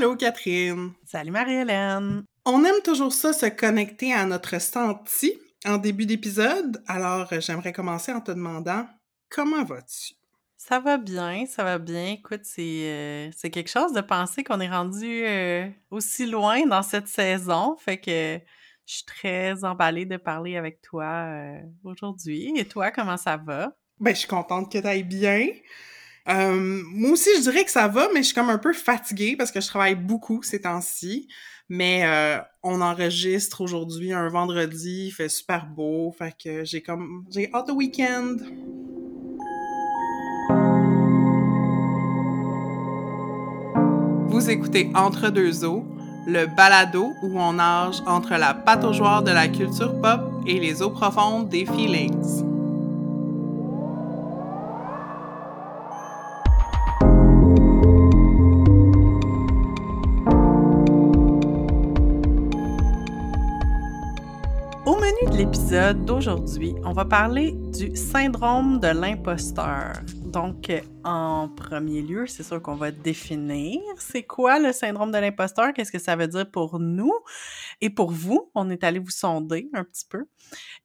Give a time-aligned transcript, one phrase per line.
[0.00, 0.92] Allô Catherine.
[1.04, 2.24] Salut Marie-Hélène.
[2.46, 5.34] On aime toujours ça se connecter à notre senti
[5.66, 8.88] en début d'épisode, alors j'aimerais commencer en te demandant
[9.28, 10.14] comment vas-tu?
[10.56, 12.12] Ça va bien, ça va bien.
[12.12, 16.82] Écoute, c'est euh, c'est quelque chose de penser qu'on est rendu euh, aussi loin dans
[16.82, 17.76] cette saison.
[17.76, 18.40] Fait que
[18.86, 22.54] je suis très emballée de parler avec toi euh, aujourd'hui.
[22.56, 23.76] Et toi, comment ça va?
[23.98, 25.48] Ben, je suis contente que tu ailles bien.
[26.26, 29.50] Moi aussi, je dirais que ça va, mais je suis comme un peu fatiguée parce
[29.50, 31.28] que je travaille beaucoup ces temps-ci.
[31.68, 32.04] Mais
[32.64, 37.70] on enregistre aujourd'hui un vendredi, il fait super beau, fait que j'ai comme j'ai hâte
[37.70, 38.36] au week-end.
[44.28, 45.84] Vous écoutez Entre deux eaux,
[46.26, 50.90] le balado où on nage entre la pataugeoire de la culture pop et les eaux
[50.90, 52.49] profondes des feelings.
[65.50, 69.94] L'épisode d'aujourd'hui, on va parler du syndrome de l'imposteur.
[70.26, 70.70] Donc,
[71.04, 75.92] en premier lieu, c'est sûr qu'on va définir c'est quoi le syndrome de l'imposteur, qu'est-ce
[75.92, 77.12] que ça veut dire pour nous
[77.80, 78.50] et pour vous.
[78.54, 80.26] On est allé vous sonder un petit peu.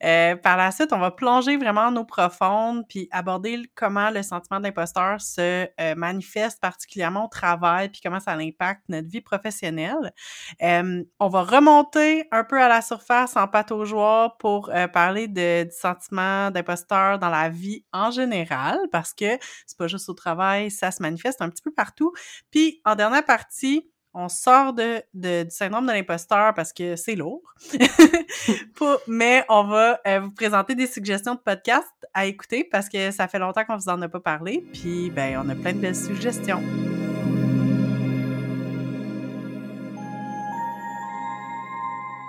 [0.03, 4.23] Euh, par la suite, on va plonger vraiment en eau profonde puis aborder comment le
[4.23, 10.13] sentiment d'imposteur se euh, manifeste particulièrement au travail puis comment ça impacte notre vie professionnelle.
[10.61, 15.27] Euh, on va remonter un peu à la surface en pâte aux joie pour parler
[15.27, 20.13] de, du sentiment d'imposteur dans la vie en général parce que c'est pas juste au
[20.13, 22.13] travail, ça se manifeste un petit peu partout.
[22.51, 27.41] Puis en dernière partie, on sort de, du syndrome de l'imposteur parce que c'est lourd.
[29.07, 33.27] mais on va euh, vous présenter des suggestions de podcasts à écouter parce que ça
[33.27, 34.65] fait longtemps qu'on vous en a pas parlé.
[34.73, 36.63] Puis, ben, on a plein de belles suggestions.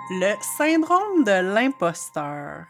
[0.09, 2.65] Le syndrome de l'imposteur.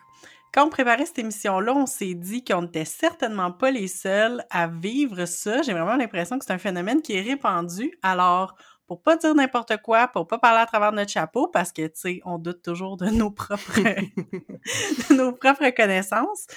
[0.58, 4.68] Quand on préparait cette émission-là, on s'est dit qu'on n'était certainement pas les seuls à
[4.68, 5.62] vivre ça.
[5.62, 7.92] J'ai vraiment l'impression que c'est un phénomène qui est répandu.
[8.02, 8.56] Alors,
[8.88, 11.94] pour pas dire n'importe quoi, pour pas parler à travers notre chapeau, parce que, tu
[11.94, 13.72] sais, on doute toujours de nos propres,
[15.12, 16.48] de nos propres connaissances.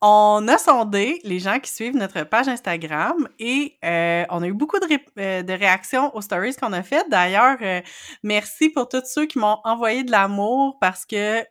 [0.00, 4.52] On a sondé les gens qui suivent notre page Instagram et euh, on a eu
[4.52, 4.86] beaucoup de,
[5.18, 7.10] euh, de réactions aux stories qu'on a faites.
[7.10, 7.80] D'ailleurs, euh,
[8.22, 11.42] merci pour tous ceux qui m'ont envoyé de l'amour parce que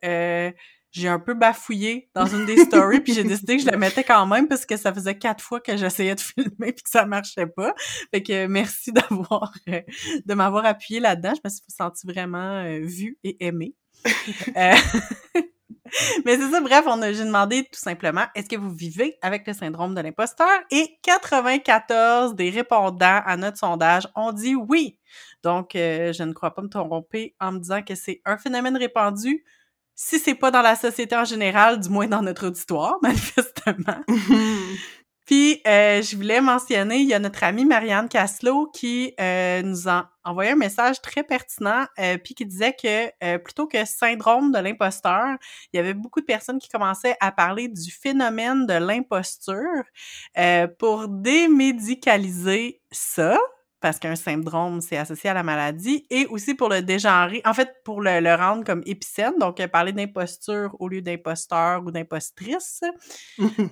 [0.94, 4.04] j'ai un peu bafouillé dans une des stories, puis j'ai décidé que je la mettais
[4.04, 7.06] quand même parce que ça faisait quatre fois que j'essayais de filmer puis que ça
[7.06, 7.74] marchait pas.
[8.12, 9.82] Fait que merci d'avoir euh,
[10.24, 11.34] de m'avoir appuyé là-dedans.
[11.36, 13.76] Je me suis sentie vraiment euh, vue et aimée.
[14.56, 14.74] Euh,
[16.26, 19.48] mais c'est ça, bref, on a, j'ai demandé tout simplement, est-ce que vous vivez avec
[19.48, 20.48] le syndrome de l'imposteur?
[20.70, 25.00] Et 94 des répondants à notre sondage ont dit oui.
[25.42, 29.44] Donc, je ne crois pas me tromper en me disant que c'est un phénomène répandu
[29.96, 34.04] si c'est pas dans la société en général, du moins dans notre auditoire, manifestement.
[35.26, 39.88] Puis, euh, je voulais mentionner, il y a notre amie Marianne Caslo qui euh, nous
[39.88, 44.60] a envoyé un message très pertinent, euh, puis qui disait que plutôt que syndrome de
[44.60, 45.38] l'imposteur,
[45.72, 49.84] il y avait beaucoup de personnes qui commençaient à parler du phénomène de l'imposture
[50.78, 53.38] pour démédicaliser ça
[53.84, 57.70] parce qu'un syndrome, c'est associé à la maladie, et aussi pour le dégenrer, en fait,
[57.84, 62.80] pour le, le rendre comme épicène, donc euh, parler d'imposture au lieu d'imposteur ou d'impostrice.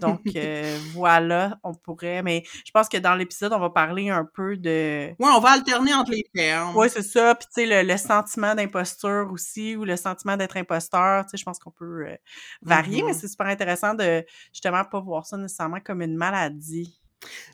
[0.02, 4.26] donc, euh, voilà, on pourrait, mais je pense que dans l'épisode, on va parler un
[4.26, 5.12] peu de...
[5.18, 6.76] Ouais, on va alterner entre les termes.
[6.76, 11.24] Oui, c'est ça, puis tu sais, le, sentiment d'imposture aussi, ou le sentiment d'être imposteur,
[11.24, 12.16] tu sais, je pense qu'on peut euh,
[12.62, 13.18] varier, mais mm-hmm.
[13.18, 17.01] c'est super intéressant de, justement, pas voir ça nécessairement comme une maladie.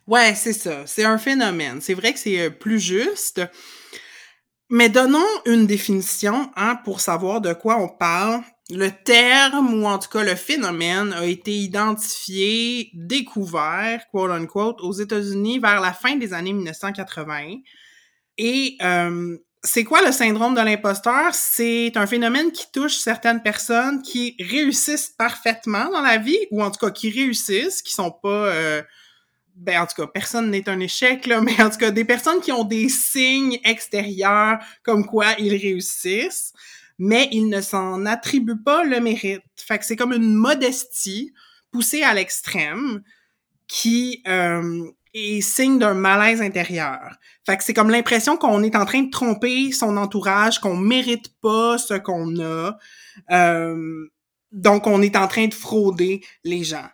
[0.08, 0.86] Ouais, c'est ça.
[0.86, 1.82] C'est un phénomène.
[1.82, 3.42] C'est vrai que c'est euh, plus juste.
[4.70, 8.42] Mais donnons une définition hein, pour savoir de quoi on parle.
[8.70, 14.92] Le terme, ou en tout cas le phénomène, a été identifié, découvert, quote unquote, aux
[14.92, 17.60] États-Unis vers la fin des années 1980.
[18.38, 21.34] Et euh, c'est quoi le syndrome de l'imposteur?
[21.34, 26.70] C'est un phénomène qui touche certaines personnes qui réussissent parfaitement dans la vie, ou en
[26.70, 28.82] tout cas qui réussissent, qui sont pas euh,
[29.58, 32.40] ben en tout cas, personne n'est un échec, là, mais en tout cas, des personnes
[32.42, 36.54] qui ont des signes extérieurs comme quoi ils réussissent,
[37.00, 39.42] mais ils ne s'en attribuent pas le mérite.
[39.56, 41.34] Fait que c'est comme une modestie
[41.72, 43.04] poussée à l'extrême
[43.68, 47.18] qui euh, est signe d'un malaise intérieur.
[47.46, 51.30] Fait que c'est comme l'impression qu'on est en train de tromper son entourage, qu'on mérite
[51.42, 52.78] pas ce qu'on a.
[53.32, 54.08] Euh,
[54.52, 56.88] donc, on est en train de frauder les gens.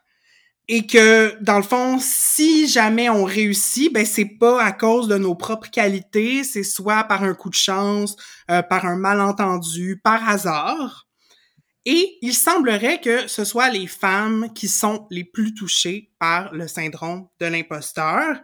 [0.68, 5.18] Et que dans le fond, si jamais on réussit, ben c'est pas à cause de
[5.18, 8.16] nos propres qualités, c'est soit par un coup de chance,
[8.50, 11.08] euh, par un malentendu, par hasard.
[11.86, 16.68] Et il semblerait que ce soit les femmes qui sont les plus touchées par le
[16.70, 18.40] syndrome de l'imposteur.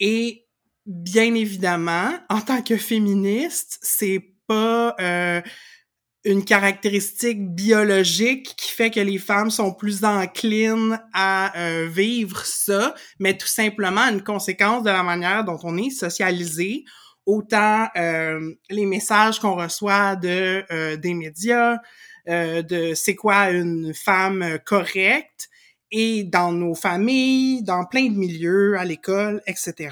[0.00, 0.46] Et
[0.84, 5.40] bien évidemment, en tant que féministe, c'est pas euh,
[6.24, 12.94] une caractéristique biologique qui fait que les femmes sont plus enclines à euh, vivre ça,
[13.18, 16.84] mais tout simplement une conséquence de la manière dont on est socialisé,
[17.26, 21.78] autant euh, les messages qu'on reçoit de euh, des médias,
[22.26, 25.50] de c'est quoi une femme correcte,
[25.90, 29.90] et dans nos familles, dans plein de milieux, à l'école, etc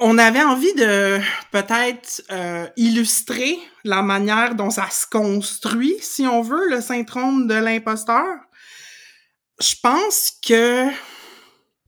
[0.00, 1.20] on avait envie de
[1.52, 7.54] peut-être euh, illustrer la manière dont ça se construit, si on veut, le syndrome de
[7.54, 8.38] l'imposteur.
[9.60, 10.86] Je pense que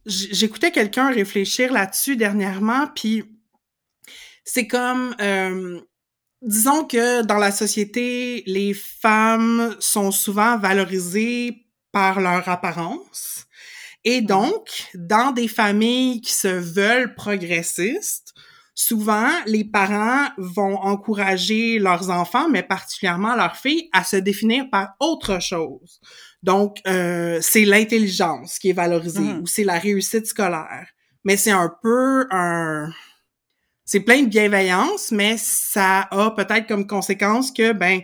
[0.04, 3.24] j'écoutais quelqu'un réfléchir là-dessus dernièrement, puis
[4.44, 5.80] c'est comme, euh,
[6.42, 13.46] disons que dans la société, les femmes sont souvent valorisées par leur apparence.
[14.04, 14.26] Et mmh.
[14.26, 18.34] donc, dans des familles qui se veulent progressistes,
[18.75, 24.94] souvent, les parents vont encourager leurs enfants, mais particulièrement leurs filles, à se définir par
[25.00, 26.00] autre chose.
[26.43, 29.40] Donc, euh, c'est l'intelligence qui est valorisée mmh.
[29.40, 30.88] ou c'est la réussite scolaire.
[31.25, 32.90] Mais c'est un peu un...
[33.84, 38.00] C'est plein de bienveillance, mais ça a peut-être comme conséquence que, ben,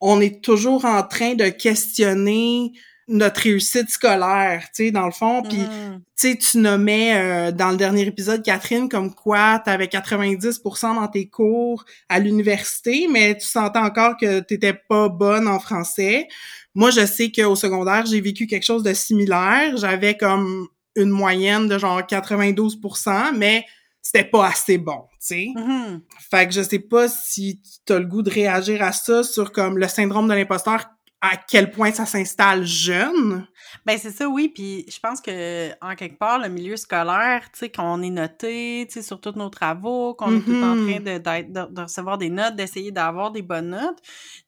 [0.00, 2.72] on est toujours en train de questionner
[3.08, 5.42] notre réussite scolaire, tu sais, dans le fond.
[5.42, 5.96] Puis, mm.
[5.98, 10.94] tu sais, tu nommais euh, dans le dernier épisode, Catherine, comme quoi tu avais 90%
[10.94, 16.28] dans tes cours à l'université, mais tu sentais encore que t'étais pas bonne en français.
[16.74, 19.76] Moi, je sais qu'au secondaire, j'ai vécu quelque chose de similaire.
[19.78, 23.64] J'avais comme une moyenne de genre 92%, mais
[24.02, 25.46] c'était pas assez bon, tu sais.
[25.54, 26.00] Mm-hmm.
[26.30, 29.50] Fait que je sais pas si tu as le goût de réagir à ça sur
[29.52, 30.86] comme le syndrome de l'imposteur
[31.20, 33.46] à quel point ça s'installe jeune.
[33.84, 34.48] Ben c'est ça, oui.
[34.48, 38.86] Puis je pense que en quelque part, le milieu scolaire, tu sais, qu'on est noté,
[38.88, 41.48] tu sais, sur tous nos travaux, qu'on est tout en train mm-hmm.
[41.48, 43.98] de, de, recevoir des notes, d'essayer d'avoir des bonnes notes.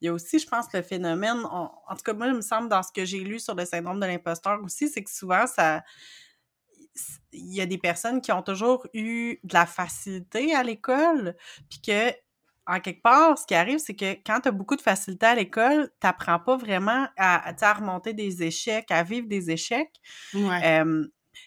[0.01, 2.69] Il y a aussi, je pense, le phénomène, en tout cas, moi, il me semble,
[2.69, 5.83] dans ce que j'ai lu sur le syndrome de l'imposteur aussi, c'est que souvent, ça
[7.33, 11.37] il y a des personnes qui ont toujours eu de la facilité à l'école,
[11.69, 12.13] puis que
[12.71, 15.35] en quelque part, ce qui arrive, c'est que quand tu as beaucoup de facilité à
[15.35, 20.01] l'école, tu n'apprends pas vraiment à, à, remonter des échecs, à vivre des échecs.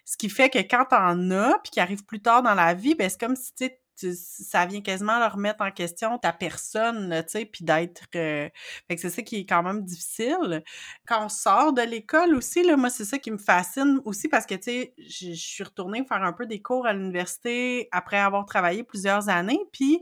[0.06, 2.74] ce qui fait que quand tu en as, puis qui arrive plus tard dans la
[2.74, 3.54] vie, ben, c'est comme si
[3.96, 8.04] ça vient quasiment leur remettre en question ta personne, tu sais, puis d'être...
[8.16, 8.50] Euh,
[8.90, 10.62] fait que c'est ça qui est quand même difficile.
[11.08, 14.46] Quand on sort de l'école aussi, là, moi, c'est ça qui me fascine aussi parce
[14.46, 18.46] que, tu sais, je suis retournée faire un peu des cours à l'université après avoir
[18.46, 20.02] travaillé plusieurs années, puis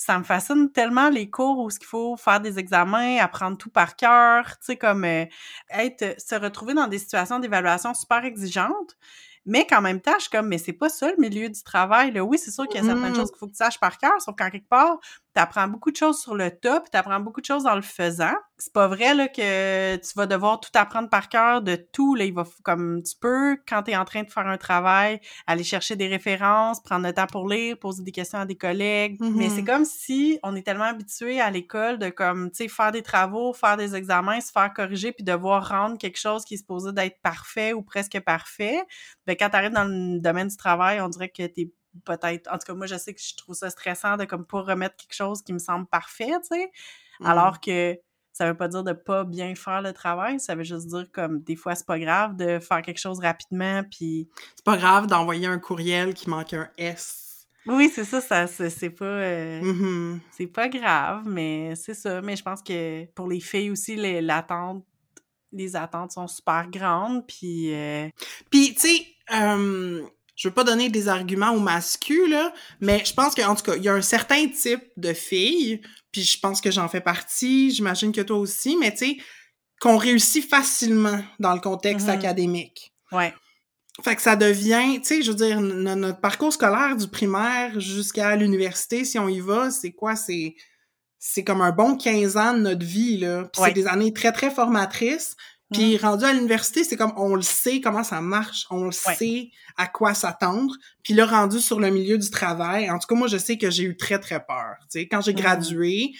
[0.00, 3.68] ça me fascine tellement les cours où ce qu'il faut faire des examens, apprendre tout
[3.68, 5.26] par cœur, tu sais comme euh,
[5.68, 8.96] être se retrouver dans des situations d'évaluation super exigeantes.
[9.44, 12.12] Mais qu'en même temps, je suis comme, mais c'est pas ça le milieu du travail.
[12.12, 12.24] Là.
[12.24, 13.16] Oui, c'est sûr qu'il y a certaines mmh.
[13.16, 14.98] choses qu'il faut que tu saches par cœur, sauf qu'en quelque part,
[15.34, 17.82] tu apprends beaucoup de choses sur le top, tu apprends beaucoup de choses dans le
[17.82, 18.34] faisant.
[18.58, 22.14] C'est pas vrai là, que tu vas devoir tout apprendre par cœur de tout.
[22.14, 25.20] Là, il va comme tu peux, quand tu es en train de faire un travail,
[25.46, 29.18] aller chercher des références, prendre le temps pour lire, poser des questions à des collègues.
[29.34, 32.68] Mais c'est mmh comme si on est tellement habitué à l'école de comme, tu sais,
[32.68, 36.54] faire des travaux, faire des examens, se faire corriger, puis devoir rendre quelque chose qui
[36.54, 38.82] est supposé d'être parfait ou presque parfait.
[39.26, 41.72] Ben, quand tu arrives dans le domaine du travail, on dirait que tu es
[42.04, 42.50] peut-être.
[42.52, 44.96] En tout cas, moi, je sais que je trouve ça stressant de comme pas remettre
[44.96, 46.70] quelque chose qui me semble parfait, tu sais.
[47.20, 47.26] Mmh.
[47.26, 47.98] Alors que
[48.32, 51.42] ça veut pas dire de pas bien faire le travail, ça veut juste dire comme
[51.42, 55.46] des fois c'est pas grave de faire quelque chose rapidement puis c'est pas grave d'envoyer
[55.46, 57.46] un courriel qui manque un S.
[57.66, 62.34] Oui, c'est ça, ça c'est pas euh, mmh c'est pas grave, mais c'est ça, mais
[62.34, 64.84] je pense que pour les filles aussi l'attente
[65.52, 68.08] les attentes sont super grandes puis euh,
[68.50, 69.06] puis tu sais
[70.40, 73.76] je veux pas donner des arguments aux masculins, là, mais je pense qu'en tout cas,
[73.76, 75.82] il y a un certain type de filles,
[76.12, 79.16] puis je pense que j'en fais partie, j'imagine que toi aussi, mais tu sais,
[79.82, 82.18] qu'on réussit facilement dans le contexte mm-hmm.
[82.18, 82.94] académique.
[83.12, 83.34] Ouais.
[84.02, 88.34] Fait que ça devient, tu sais, je veux dire, notre parcours scolaire du primaire jusqu'à
[88.34, 90.16] l'université, si on y va, c'est quoi?
[90.16, 90.54] C'est
[91.18, 93.44] c'est comme un bon 15 ans de notre vie, là.
[93.52, 95.36] Puis c'est des années très, très formatrices.
[95.72, 95.98] Puis mmh.
[96.00, 99.86] rendu à l'université, c'est comme on le sait comment ça marche, on le sait à
[99.86, 100.74] quoi s'attendre.
[101.04, 103.70] Puis là, rendu sur le milieu du travail, en tout cas, moi, je sais que
[103.70, 104.76] j'ai eu très, très peur.
[104.82, 105.36] Tu sais, quand j'ai mmh.
[105.36, 106.10] gradué,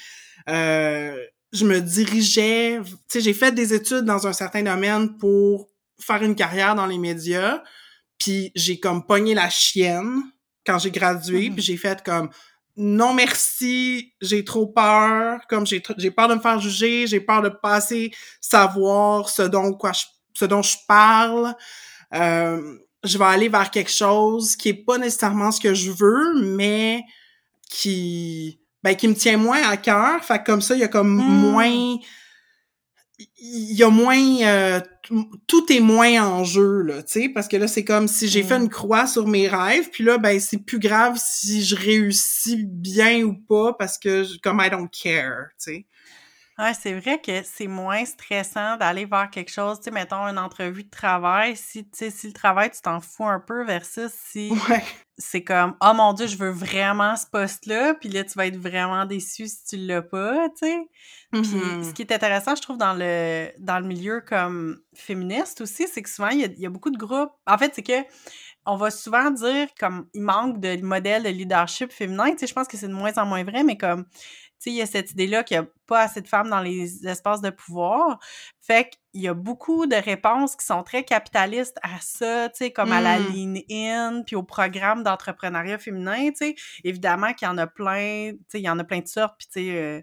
[0.48, 1.16] euh,
[1.52, 5.68] je me dirigeais, tu sais, j'ai fait des études dans un certain domaine pour
[6.00, 7.62] faire une carrière dans les médias,
[8.18, 10.22] puis j'ai comme pogné la chienne
[10.64, 11.54] quand j'ai gradué, Mhm.
[11.54, 12.30] puis j'ai fait comme
[12.76, 17.42] non merci, j'ai trop peur, comme j'ai j'ai peur de me faire juger, j'ai peur
[17.42, 21.54] de pas assez savoir ce dont quoi je, ce dont je parle.
[22.14, 26.42] Euh, je vais aller vers quelque chose qui est pas nécessairement ce que je veux,
[26.42, 27.02] mais
[27.70, 30.24] qui ben qui me tient moins à cœur.
[30.24, 31.50] Fait que comme ça, il y a comme Mm.
[31.52, 31.96] moins
[33.38, 34.80] il y a moins euh,
[35.46, 38.42] tout est moins en jeu là, tu sais parce que là c'est comme si j'ai
[38.42, 38.46] Mm.
[38.46, 42.64] fait une croix sur mes rêves, puis là ben c'est plus grave si je réussis
[42.66, 45.86] bien ou pas parce que je- comme I don't care, tu sais.
[46.60, 50.38] Ouais, c'est vrai que c'est moins stressant d'aller vers quelque chose, tu sais, mettons une
[50.38, 54.10] entrevue de travail, si, tu sais, si le travail, tu t'en fous un peu versus
[54.12, 54.84] si Ouais.
[55.16, 58.58] c'est comme «Oh mon Dieu, je veux vraiment ce poste-là», puis là, tu vas être
[58.58, 60.78] vraiment déçu si tu l'as pas, tu sais.
[61.40, 65.88] Puis ce qui est intéressant, je trouve, dans le, dans le milieu comme féministe aussi,
[65.88, 67.30] c'est que souvent, il y a, il y a beaucoup de groupes...
[67.46, 68.06] En fait, c'est que
[68.66, 72.32] on va souvent dire comme il manque de modèles de leadership féminin.
[72.32, 74.04] Tu sais, je pense que c'est de moins en moins vrai, mais comme,
[74.64, 77.06] sais, il y a cette idée-là qu'il n'y a pas assez de femmes dans les
[77.06, 78.18] espaces de pouvoir.
[78.60, 82.70] Fait qu'il y a beaucoup de réponses qui sont très capitalistes à ça, tu sais,
[82.72, 83.20] comme à la Mm.
[83.20, 86.54] lean in, puis au programme d'entrepreneuriat féminin, tu sais.
[86.84, 89.34] Évidemment qu'il y en a plein, tu sais, il y en a plein de sortes,
[89.38, 90.02] puis tu sais, euh,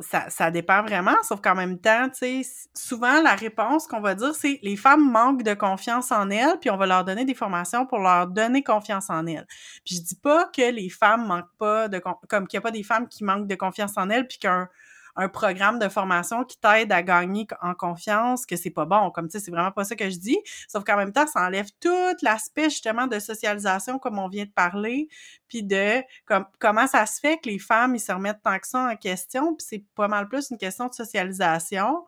[0.00, 4.14] ça, ça dépend vraiment, sauf qu'en même temps, tu sais, souvent la réponse qu'on va
[4.14, 7.34] dire, c'est les femmes manquent de confiance en elles, puis on va leur donner des
[7.34, 9.46] formations pour leur donner confiance en elles.
[9.84, 12.70] Puis je dis pas que les femmes manquent pas de comme qu'il y a pas
[12.70, 14.68] des femmes qui manquent de confiance en elles, puis qu'un
[15.18, 19.10] un programme de formation qui t'aide à gagner en confiance, que c'est pas bon.
[19.10, 20.38] Comme tu sais, c'est vraiment pas ça que je dis.
[20.68, 24.50] Sauf qu'en même temps, ça enlève tout l'aspect justement de socialisation, comme on vient de
[24.50, 25.08] parler,
[25.48, 28.68] puis de comme, comment ça se fait que les femmes, ils se remettent tant que
[28.68, 32.06] ça en question, puis c'est pas mal plus une question de socialisation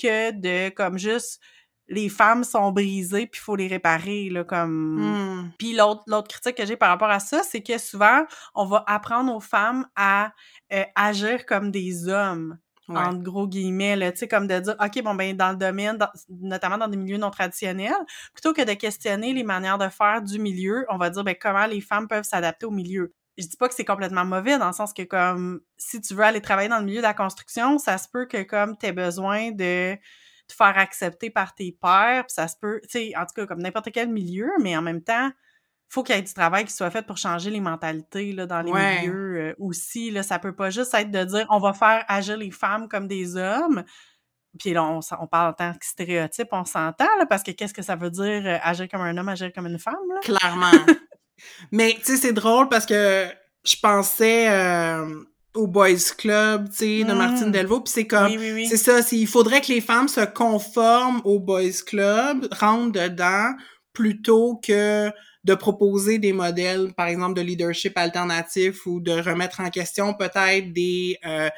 [0.00, 1.40] que de comme juste
[1.92, 5.52] les femmes sont brisées puis il faut les réparer là comme Mm.
[5.58, 8.82] puis l'autre l'autre critique que j'ai par rapport à ça c'est que souvent on va
[8.86, 10.32] apprendre aux femmes à
[10.72, 12.58] euh, agir comme des hommes
[12.88, 12.98] Ouais.
[12.98, 15.96] entre gros guillemets, là, tu sais, comme de dire, OK, bon, ben, dans le domaine,
[15.96, 17.94] dans- notamment dans des milieux non traditionnels,
[18.34, 21.64] plutôt que de questionner les manières de faire du milieu, on va dire, ben, comment
[21.66, 23.14] les femmes peuvent s'adapter au milieu.
[23.38, 26.24] Je dis pas que c'est complètement mauvais, dans le sens que, comme, si tu veux
[26.24, 29.52] aller travailler dans le milieu de la construction, ça se peut que, comme, t'aies besoin
[29.52, 29.96] de
[30.52, 33.46] te faire accepter par tes pairs, puis ça se peut, tu sais, en tout cas,
[33.46, 35.30] comme n'importe quel milieu, mais en même temps,
[35.88, 38.62] faut qu'il y ait du travail qui soit fait pour changer les mentalités là, dans
[38.62, 39.00] les Ouais.
[39.00, 40.10] milieux euh, aussi.
[40.10, 43.06] Là, ça peut pas juste être de dire on va faire agir les femmes comme
[43.06, 43.84] des hommes.
[44.58, 47.82] Puis là, on, parle en tant que stéréotype, on s'entend, là, parce que qu'est-ce que
[47.82, 49.94] ça veut dire euh, agir comme un homme, agir comme une femme?
[50.08, 50.20] Là?
[50.22, 50.94] Clairement.
[51.72, 53.26] Mais tu sais, c'est drôle parce que
[53.64, 57.12] je pensais euh, au Boys Club, tu sais, de.
[57.14, 58.66] Martine Delvaux, puis c'est comme oui, oui, oui.
[58.68, 63.50] c'est ça, c'est- il faudrait que les femmes se conforment au Boys Club, rentrent dedans
[63.92, 65.10] plutôt que
[65.44, 70.72] de proposer des modèles, par exemple, de leadership alternatif ou de remettre en question peut-être
[70.72, 71.48] des euh,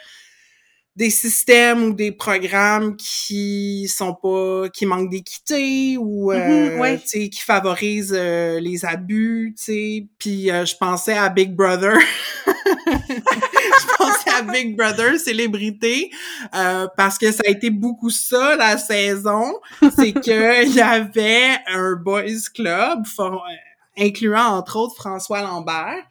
[0.96, 7.28] des systèmes ou des programmes qui sont pas qui manquent d'équité ou euh, Mhm, sais
[7.28, 11.96] qui favorisent euh, les abus tu sais puis euh, je pensais à Big Brother
[14.38, 16.10] à Big Brother célébrité
[16.54, 19.54] euh, parce que ça a été beaucoup ça la saison
[19.96, 22.22] c'est que il y avait un boys
[22.54, 23.44] club for-
[23.98, 26.02] incluant entre autres François Lambert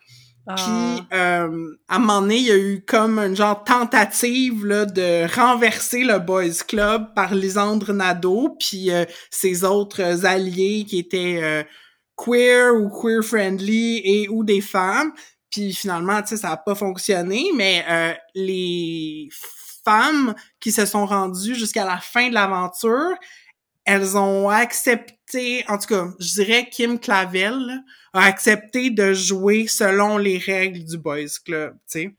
[0.45, 0.55] Ah.
[0.57, 4.83] puis, euh, à un moment donné, il y a eu comme une genre tentative là,
[4.85, 11.39] de renverser le Boys Club par Lisandre Nadeau, puis euh, ses autres alliés qui étaient
[11.41, 11.63] euh,
[12.17, 15.13] queer ou queer-friendly et ou des femmes.
[15.53, 19.29] Puis finalement, tu sais, ça a pas fonctionné, mais euh, les
[19.85, 23.13] femmes qui se sont rendues jusqu'à la fin de l'aventure,
[23.85, 27.83] elles ont accepté, en tout cas, je dirais Kim Clavel
[28.13, 32.15] a accepté de jouer selon les règles du Boys Club, tu sais.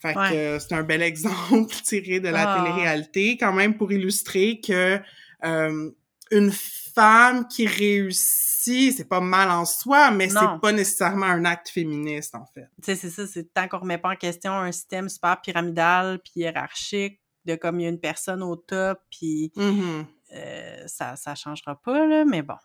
[0.00, 0.58] Fait que Ouais.
[0.60, 2.58] c'est un bel exemple tiré de la Ah.
[2.64, 4.98] télé-réalité, quand même pour illustrer que
[5.44, 5.90] euh,
[6.32, 8.47] une femme qui réussit,
[8.96, 12.68] c'est pas mal en soi, mais c'est pas nécessairement un acte féministe, en fait.
[12.82, 16.18] Tu sais, c'est ça, c'est tant qu'on remet pas en question un système super pyramidal
[16.24, 20.04] puis hiérarchique, de comme il y a une personne au top, puis Mhm.
[20.34, 22.56] euh, ça, ça changera pas, là, mais bon.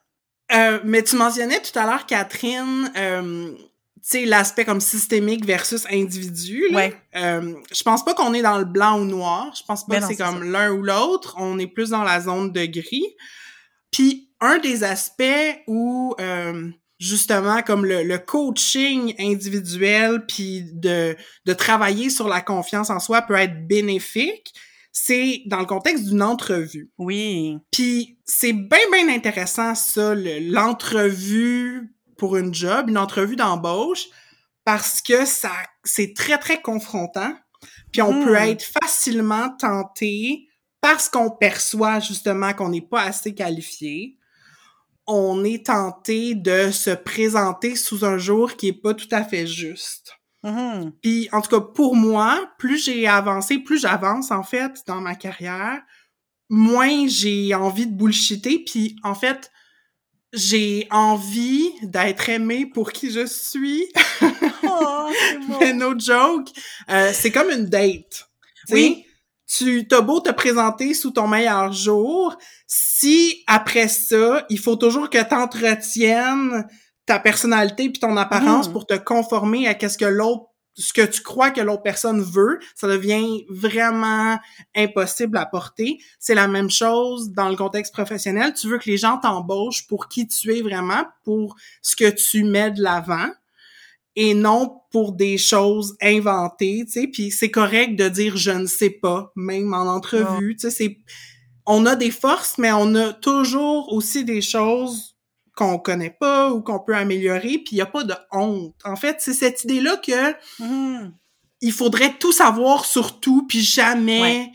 [0.54, 3.60] Euh, mais tu mentionnais tout à l'heure, Catherine, euh, tu
[4.02, 6.68] sais, l'aspect comme systémique versus individu.
[6.72, 6.76] Là.
[6.78, 7.02] Ouais.
[7.16, 9.54] Euh, je pense pas qu'on est dans le blanc ou noir.
[9.58, 11.36] Je pense pas Ben que c'est comme l'un ou l'autre.
[11.38, 13.16] On est plus dans la zone de gris.
[13.92, 15.24] Puis, un des aspects
[15.68, 16.70] où, euh,
[17.00, 23.22] justement, comme le, le coaching individuel, puis de, de travailler sur la confiance en soi
[23.22, 24.54] peut être bénéfique,
[24.92, 26.92] c'est dans le contexte d'une entrevue.
[26.98, 27.58] Oui.
[27.72, 34.08] Puis c'est bien, bien intéressant, ça, l'entrevue pour une job, une entrevue d'embauche,
[34.66, 35.52] parce que ça,
[35.84, 37.34] c'est très, très confrontant.
[37.92, 38.50] Puis on peut hmm.
[38.50, 40.48] être facilement tenté
[40.82, 44.18] parce qu'on perçoit justement qu'on n'est pas assez qualifié.
[45.06, 49.48] On est tenté de se présenter sous un jour qui est pas tout à fait
[49.48, 50.18] juste.
[50.44, 50.92] Mm-hmm.
[51.02, 55.16] Puis en tout cas pour moi, plus j'ai avancé, plus j'avance en fait dans ma
[55.16, 55.82] carrière,
[56.50, 58.60] moins j'ai envie de bullshiter.
[58.60, 59.52] Puis en fait,
[60.34, 63.86] j'ai envie d'être aimée pour qui je suis.
[64.64, 65.10] oh,
[65.60, 66.50] Mais no joke.
[66.90, 68.30] Euh, c'est comme une date.
[68.70, 69.06] Oui.
[69.58, 75.10] Tu t'as beau te présenter sous ton meilleur jour, si après ça, il faut toujours
[75.10, 76.66] que tu entretiennes
[77.06, 78.72] ta personnalité puis ton apparence mm.
[78.72, 82.60] pour te conformer à qu'est-ce que l'autre ce que tu crois que l'autre personne veut,
[82.74, 84.40] ça devient vraiment
[84.76, 86.00] impossible à porter.
[86.20, 88.54] C'est la même chose dans le contexte professionnel.
[88.54, 92.44] Tu veux que les gens t'embauchent pour qui tu es vraiment, pour ce que tu
[92.44, 93.30] mets de l'avant
[94.16, 97.08] et non pour des choses inventées, tu sais.
[97.08, 100.72] Puis c'est correct de dire je ne sais pas, même en entrevue, tu sais.
[100.72, 100.98] C'est
[101.66, 105.16] on a des forces, mais on a toujours aussi des choses
[105.56, 108.76] qu'on connaît pas ou qu'on peut améliorer, puis il y a pas de honte.
[108.84, 111.14] En fait, c'est cette idée-là que hmm.
[111.62, 114.52] il faudrait tout savoir sur tout, puis jamais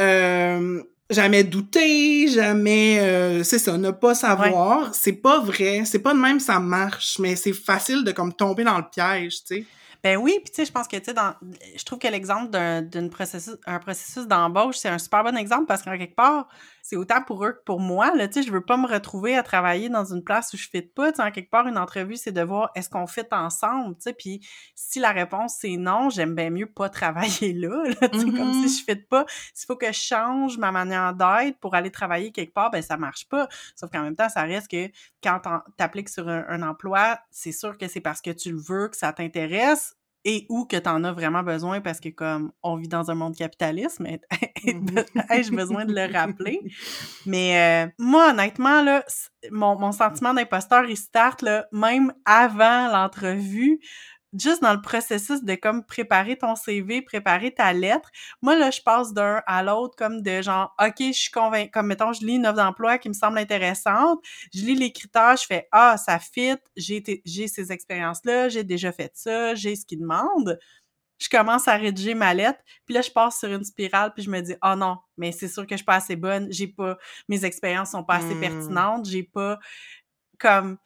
[0.00, 6.12] euh, jamais douter, jamais euh, c'est ça, ne pas savoir, c'est pas vrai, c'est pas
[6.14, 9.64] de même ça marche, mais c'est facile de comme tomber dans le piège, tu sais.
[10.04, 11.34] Ben oui, puis tu sais, je pense que, tu sais, dans...
[11.76, 15.82] je trouve que l'exemple d'un processus, un processus d'embauche, c'est un super bon exemple parce
[15.82, 16.46] qu'en quelque part,
[16.82, 19.36] c'est autant pour eux que pour moi, là, tu sais, je veux pas me retrouver
[19.36, 21.78] à travailler dans une place où je fit pas, tu sais, en quelque part, une
[21.78, 24.40] entrevue, c'est de voir est-ce qu'on fit ensemble, tu sais, puis
[24.74, 27.82] si la réponse c'est non, j'aime bien mieux pas travailler là,
[28.12, 28.78] tu sais, comme si Mm-hmm.
[28.80, 32.52] je fit pas, s'il faut que je change ma manière d'être pour aller travailler quelque
[32.52, 34.90] part, ben ça marche pas, sauf qu'en même temps, ça reste que
[35.22, 35.40] quand
[35.76, 38.96] t'appliques sur un, un emploi, c'est sûr que c'est parce que tu le veux, que
[38.96, 42.88] ça t'intéresse, et ou que tu en as vraiment besoin parce que comme on vit
[42.88, 44.20] dans un monde capitaliste, mais
[45.30, 46.60] ai-je besoin de le rappeler?
[47.26, 49.04] Mais euh, moi, honnêtement, là,
[49.50, 53.80] mon, mon sentiment d'imposteur, il start là, même avant l'entrevue
[54.38, 58.10] juste dans le processus de comme préparer ton CV, préparer ta lettre,
[58.42, 61.86] moi là je passe d'un à l'autre comme de genre OK, je suis convaincue comme
[61.88, 64.20] mettons je lis une offre d'emploi qui me semble intéressante,
[64.54, 68.64] je lis les critères, je fais ah ça fit, j'ai j'ai ces expériences là, j'ai
[68.64, 70.58] déjà fait ça, j'ai ce qu'ils demandent.
[71.18, 74.30] Je commence à rédiger ma lettre, puis là je passe sur une spirale puis je
[74.30, 76.96] me dis "Oh non, mais c'est sûr que je suis pas assez bonne, j'ai pas
[77.28, 78.36] mes expériences sont pas assez Hmm.
[78.36, 79.58] pertinentes, j'ai pas
[80.38, 80.78] comme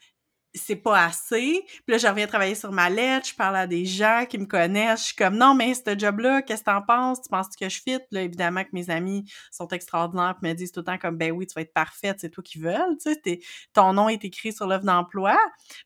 [0.54, 1.64] c'est pas assez.
[1.66, 4.46] Puis là, je reviens travailler sur ma lettre, je parle à des gens qui me
[4.46, 7.22] connaissent, je suis comme, non, mais ce job-là, qu'est-ce que t'en penses?
[7.22, 7.98] Tu penses que je fit?
[8.10, 11.32] Là, évidemment que mes amis sont extraordinaires puis me disent tout le temps comme, ben
[11.32, 13.40] oui, tu vas être parfaite, c'est toi qui veux, tu sais,
[13.72, 15.38] ton nom est écrit sur l'offre d'emploi.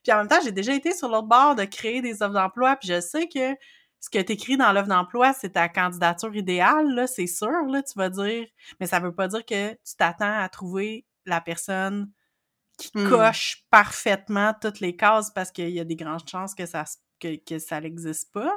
[0.03, 2.75] Puis en même temps, j'ai déjà été sur l'autre bord de créer des offres d'emploi,
[2.75, 3.55] puis je sais que
[3.99, 7.97] ce que t'écris dans l'offre d'emploi, c'est ta candidature idéale, là, c'est sûr, là, tu
[7.97, 8.45] vas dire,
[8.79, 12.11] mais ça veut pas dire que tu t'attends à trouver la personne
[12.77, 13.09] qui Hmm.
[13.09, 16.85] coche parfaitement toutes les cases parce qu'il y a des grandes chances que ça
[17.19, 18.51] que, que ça n'existe pas.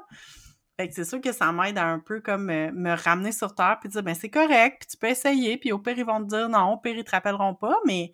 [0.79, 3.55] Fait que c'est sûr que ça m'aide à un peu comme euh, me ramener sur
[3.55, 6.21] terre puis dire ben c'est correct, puis tu peux essayer, puis au pire ils vont
[6.23, 8.13] te dire non, au pire ils te rappelleront pas, mais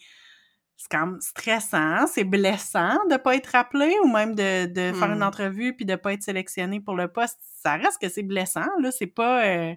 [0.77, 5.11] c'est quand même stressant, c'est blessant de pas être rappelé ou même de, de faire
[5.13, 5.23] une Hmm.
[5.23, 7.39] entrevue puis de pas être sélectionné pour le poste.
[7.63, 9.45] Ça reste que c'est blessant, là, c'est pas...
[9.47, 9.75] euh,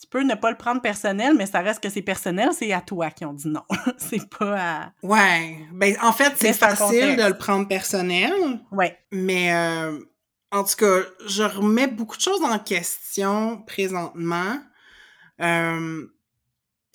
[0.00, 2.80] tu peux ne pas le prendre personnel, mais ça reste que c'est personnel, c'est à
[2.80, 3.62] toi qui ont dit non.
[3.98, 4.92] c'est pas à...
[5.02, 5.58] Ouais.
[5.72, 8.32] Ben, en fait, c'est facile de le prendre personnel,
[8.72, 8.98] Ouais.
[9.12, 9.98] mais euh,
[10.50, 14.58] en tout cas, je remets beaucoup de choses en question présentement.
[15.42, 16.06] Euh,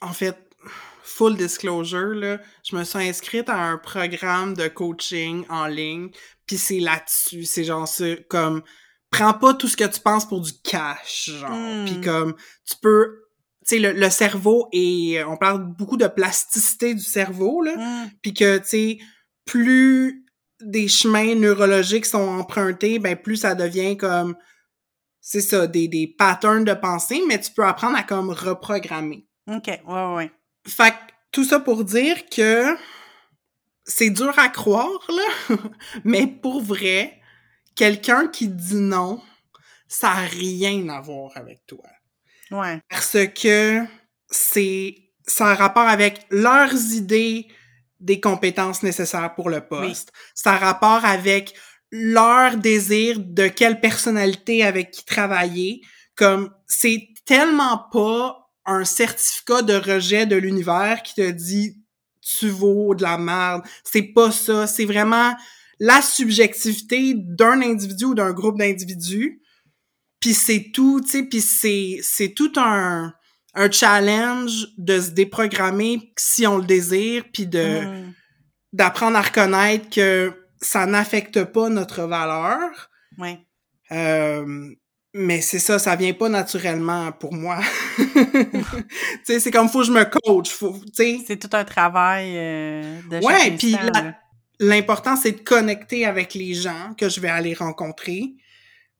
[0.01, 0.37] en fait,
[1.03, 6.09] full disclosure, là, je me suis inscrite à un programme de coaching en ligne,
[6.47, 7.45] puis c'est là-dessus.
[7.45, 8.63] C'est genre, c'est comme,
[9.09, 11.51] prends pas tout ce que tu penses pour du cash, genre.
[11.51, 11.85] Hmm.
[11.85, 12.35] Puis comme,
[12.69, 13.21] tu peux...
[13.67, 18.09] Tu sais, le, le cerveau et on parle beaucoup de plasticité du cerveau, là Mm.
[18.21, 18.97] puis que, tu sais,
[19.45, 20.23] plus
[20.61, 24.35] des chemins neurologiques sont empruntés, ben plus ça devient comme,
[25.19, 29.25] c'est ça, des, des patterns de pensée, mais tu peux apprendre à comme reprogrammer.
[29.51, 30.31] OK, ouais, ouais, ouais.
[30.67, 30.95] Fait que
[31.31, 32.75] tout ça pour dire que
[33.83, 35.55] c'est dur à croire, là,
[36.03, 37.19] mais pour vrai,
[37.75, 39.21] quelqu'un qui dit non,
[39.87, 41.83] ça n'a rien à voir avec toi
[42.51, 42.79] Ouais.
[42.89, 43.81] parce que
[44.29, 44.95] c'est
[45.27, 47.47] ça a rapport avec leurs idées
[47.99, 50.11] des compétences nécessaires pour le poste.
[50.35, 51.55] Ça a rapport avec
[51.91, 55.81] leur désir de quelle personnalité avec qui travailler.
[56.15, 61.77] Comme c'est tellement pas un certificat de rejet de l'univers qui te dit
[62.21, 63.63] tu vaux de la merde.
[63.83, 64.67] C'est pas ça.
[64.67, 65.35] C'est vraiment
[65.79, 69.41] la subjectivité d'un individu ou d'un groupe d'individus.
[70.19, 73.13] Puis c'est tout, tu sais, puis c'est, c'est tout un,
[73.53, 78.13] un challenge de se déprogrammer si on le désire, puis de Mhm.
[78.73, 82.89] d'apprendre à reconnaître que ça n'affecte pas notre valeur.
[83.17, 83.39] Ouais.
[83.91, 84.45] Euh,
[85.13, 87.59] mais c'est ça, ça vient pas naturellement pour moi.
[87.97, 88.63] tu
[89.23, 91.19] sais, c'est comme faut que je me coach, faut, tu sais.
[91.25, 94.15] C'est tout un travail euh, de Ouais, puis la-.
[94.59, 98.35] L'important c'est de connecter avec les gens que je vais aller rencontrer.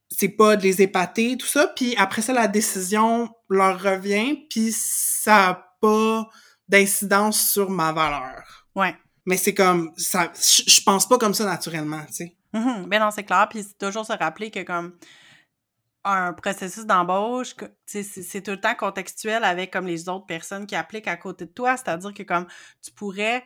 [0.09, 1.67] C'est pas de les épater, tout ça.
[1.75, 6.29] Puis après ça, la décision leur revient, puis ça a pas
[6.67, 8.67] d'incidence sur ma valeur.
[8.75, 8.95] Ouais.
[9.25, 12.35] Mais c'est comme ça, je pense pas comme ça naturellement, tu sais.
[12.53, 12.85] Mhm.
[12.85, 13.47] Ben non, c'est clair.
[13.49, 14.97] Puis c'est toujours se rappeler que comme
[16.03, 21.07] un processus d'embauche, c'est tout le temps contextuel avec comme les autres personnes qui appliquent
[21.07, 21.75] à côté de toi.
[21.75, 22.45] C'est-à-dire que comme
[22.83, 23.43] tu pourrais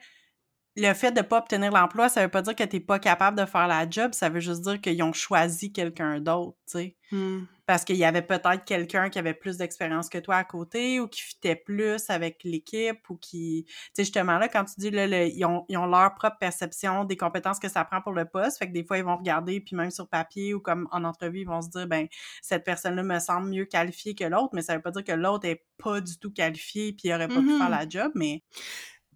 [0.80, 3.46] le fait de pas obtenir l'emploi, ça veut pas dire que t'es pas capable de
[3.46, 6.96] faire la job, ça veut juste dire qu'ils ont choisi quelqu'un d'autre, tu sais.
[7.12, 7.46] Hmm.
[7.66, 11.08] Parce qu'il y avait peut-être quelqu'un qui avait plus d'expérience que toi à côté ou
[11.08, 13.66] qui fitait plus avec l'équipe ou qui...
[13.68, 16.38] Tu sais, justement, là, quand tu dis, là, le- ils, ont, ils ont leur propre
[16.40, 18.58] perception des compétences que ça prend pour le poste.
[18.58, 21.42] Fait que des fois, ils vont regarder, puis même sur papier ou comme en entrevue,
[21.42, 22.08] ils vont se dire, ben
[22.42, 25.48] cette personne-là me semble mieux qualifiée que l'autre, mais ça veut pas dire que l'autre
[25.48, 28.44] est pas du tout qualifié puis il aurait pas pu faire la job, mais...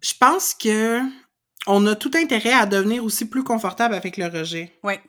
[0.02, 1.00] Je pense que
[1.66, 4.78] on a tout intérêt à devenir aussi plus confortable avec le rejet.
[4.82, 5.00] Ouais.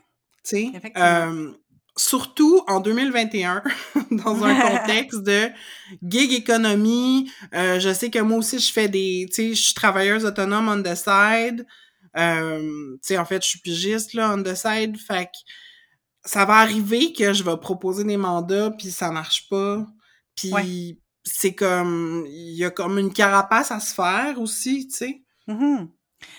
[0.44, 1.52] Tu sais, euh,
[1.98, 3.64] surtout en 2021,
[4.12, 5.50] dans un contexte de
[6.08, 7.32] gig économie.
[7.54, 9.26] euh, je sais que moi aussi, je fais des...
[9.30, 11.66] Tu sais, je suis travailleuse autonome on the side.
[12.18, 12.60] Euh,
[12.96, 14.98] tu sais, en fait, je suis pigiste, là, on the side.
[15.00, 15.32] Fait que
[16.24, 19.86] ça va arriver que je vais proposer des mandats, puis ça marche pas.
[20.36, 20.98] Puis Ouais.
[21.24, 22.26] c'est comme...
[22.28, 25.22] Il y a comme une carapace à se faire aussi, tu sais.
[25.48, 25.90] Mhm.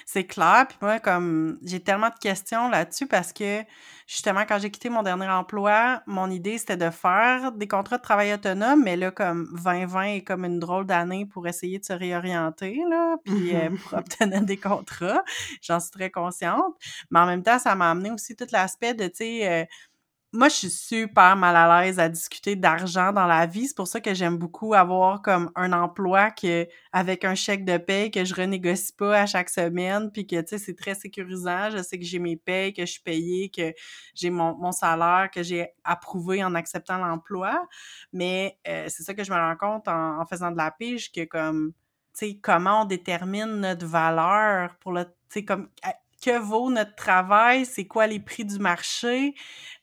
[0.04, 3.62] C'est clair, puis moi, comme, j'ai tellement de questions là-dessus parce que,
[4.06, 8.02] justement, quand j'ai quitté mon dernier emploi, mon idée, c'était de faire des contrats de
[8.02, 11.92] travail autonome, mais là, comme 2020 est comme une drôle d'année pour essayer de se
[11.92, 15.22] réorienter, là, puis euh, pour obtenir des contrats.
[15.62, 16.74] J'en suis très consciente.
[17.10, 19.64] Mais en même temps, ça m'a amené aussi tout l'aspect de, tu sais, euh,
[20.36, 23.66] moi, je suis super mal à l'aise à discuter d'argent dans la vie.
[23.66, 27.76] C'est pour ça que j'aime beaucoup avoir comme un emploi que, avec un chèque de
[27.78, 31.70] paye que je renégocie pas à chaque semaine, puis que, tu sais, c'est très sécurisant.
[31.70, 33.72] Je sais que j'ai mes payes, que je suis payée, que
[34.14, 37.66] j'ai mon, mon salaire, que j'ai approuvé en acceptant l'emploi.
[38.12, 41.12] Mais euh, c'est ça que je me rends compte en, en faisant de la pige,
[41.12, 41.72] que comme,
[42.18, 45.68] tu sais, comment on détermine notre valeur pour le, tu sais, comme,
[46.26, 49.34] que vaut notre travail, c'est quoi les prix du marché,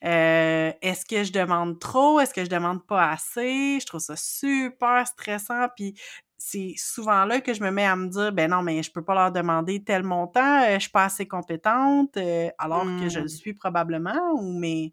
[0.04, 4.16] euh, est-ce que je demande trop, est-ce que je demande pas assez, je trouve ça
[4.16, 5.94] super stressant, puis
[6.36, 9.02] c'est souvent là que je me mets à me dire, ben non, mais je peux
[9.02, 13.20] pas leur demander tel montant, euh, je suis pas assez compétente, euh, alors que je
[13.20, 13.28] le Mm.
[13.28, 14.92] suis probablement, ou mais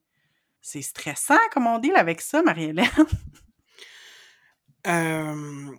[0.61, 2.87] c'est stressant, comme on dit, avec ça, Marie-Hélène.
[4.87, 5.71] Euh,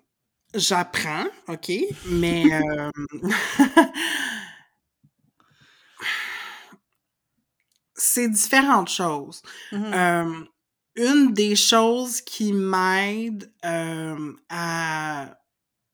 [0.55, 1.73] J'apprends, OK,
[2.05, 2.51] mais
[8.03, 9.43] c'est différentes choses.
[9.73, 9.93] Mhm.
[9.95, 10.45] Euh,
[10.97, 15.37] une des choses qui m'aide euh, à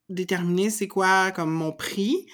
[0.09, 2.27] déterminer c'est quoi comme mon prix,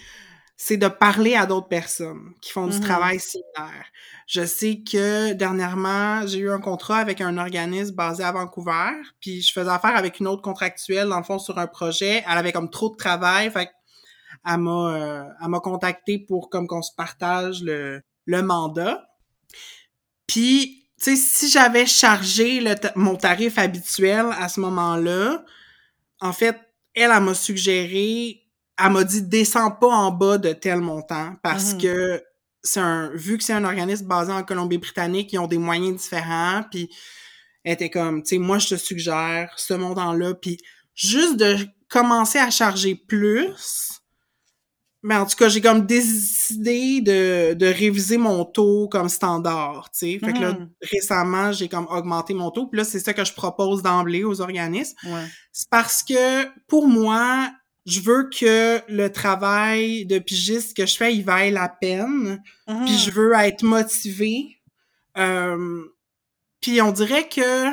[0.57, 2.83] c'est de parler à d'autres personnes qui font du Mhm.
[2.83, 3.87] travail similaire.
[4.29, 9.43] Je sais que dernièrement, j'ai eu un contrat avec un organisme basé à Vancouver, puis
[9.43, 12.25] je faisais affaire avec une autre contractuelle, dans le fond, sur un projet.
[12.31, 13.71] Elle avait comme trop de travail, fait
[14.47, 19.05] elle m'a euh, elle m'a contacté pour comme qu'on se partage le, le mandat.
[20.27, 25.45] Puis, tu sais, si j'avais chargé le ta- mon tarif habituel à ce moment-là,
[26.21, 26.59] en fait,
[26.95, 28.43] elle, elle m'a suggéré,
[28.79, 31.81] elle m'a dit descends pas en bas de tel montant parce Mhm.
[31.83, 32.23] que
[32.63, 36.63] c'est un vu que c'est un organisme basé en Colombie-Britannique, ils ont des moyens différents,
[36.71, 36.89] puis
[37.65, 40.59] elle était comme, tu sais, moi je te suggère ce montant-là, puis
[40.95, 41.57] juste de
[41.89, 43.51] commencer à charger plus,
[45.05, 49.99] mais en tout cas, j'ai comme décidé de, de réviser mon taux comme standard, tu
[49.99, 50.19] sais.
[50.19, 50.71] Fait que là, Mhm.
[50.91, 52.67] récemment, j'ai comme augmenté mon taux.
[52.67, 54.97] Puis là, c'est ça que je propose d'emblée aux organismes.
[55.07, 55.27] Ouais.
[55.53, 57.53] C'est parce que, pour moi,
[57.87, 62.43] je veux que le travail de pigiste que je fais, il vaille la peine.
[62.87, 64.57] Puis je veux être motivée.
[65.19, 65.85] Euh,
[66.63, 67.71] puis on dirait que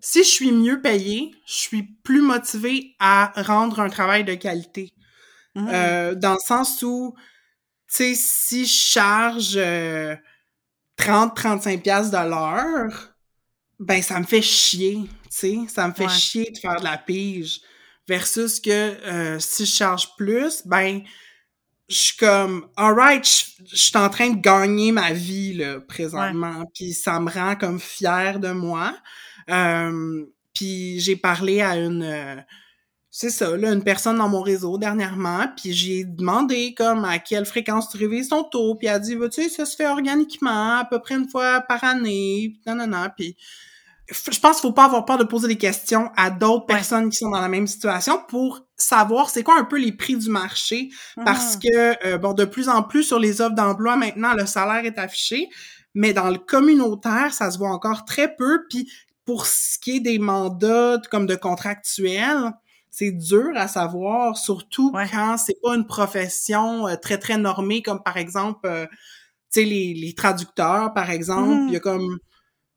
[0.00, 4.92] si je suis mieux payée, je suis plus motivée à rendre un travail de qualité.
[5.54, 5.68] Mhm.
[5.72, 7.14] Euh, dans le sens où,
[7.88, 10.16] tu sais, si je charge euh,
[10.96, 13.14] 30-35 pièces de l'heure,
[13.80, 16.10] ben ça me fait chier, tu sais, ça me fait Ouais.
[16.10, 17.60] chier de faire de la pige.
[18.08, 21.02] versus que euh, si je charge plus, ben
[21.88, 26.92] je suis comme alright, je suis en train de gagner ma vie là présentement, puis
[26.94, 28.96] ça me rend comme fière de moi.
[29.50, 32.36] Euh, puis j'ai parlé à une euh,
[33.20, 37.46] c'est ça, là, une personne dans mon réseau dernièrement, puis j'ai demandé comme à quelle
[37.46, 39.88] fréquence tu révises ton taux, puis elle a dit, bah, tu sais, ça se fait
[39.88, 43.36] organiquement, à peu près une fois par année, non, non, non, puis
[44.10, 47.16] je pense qu'il faut pas avoir peur de poser des questions à d'autres personnes qui
[47.16, 50.88] sont dans la même situation pour savoir c'est quoi un peu les prix du marché
[51.26, 51.60] parce Mhm.
[51.60, 54.98] que euh, bon de plus en plus sur les offres d'emploi maintenant le salaire est
[54.98, 55.48] affiché
[55.92, 58.90] mais dans le communautaire ça se voit encore très peu puis
[59.26, 62.52] pour ce qui est des mandats comme de contractuels
[62.98, 65.08] c'est dur à savoir surtout Ouais.
[65.10, 68.86] quand c'est pas une profession euh, très très normée comme par exemple euh,
[69.52, 71.68] tu sais les, les traducteurs par exemple Mhm.
[71.68, 72.18] il y a comme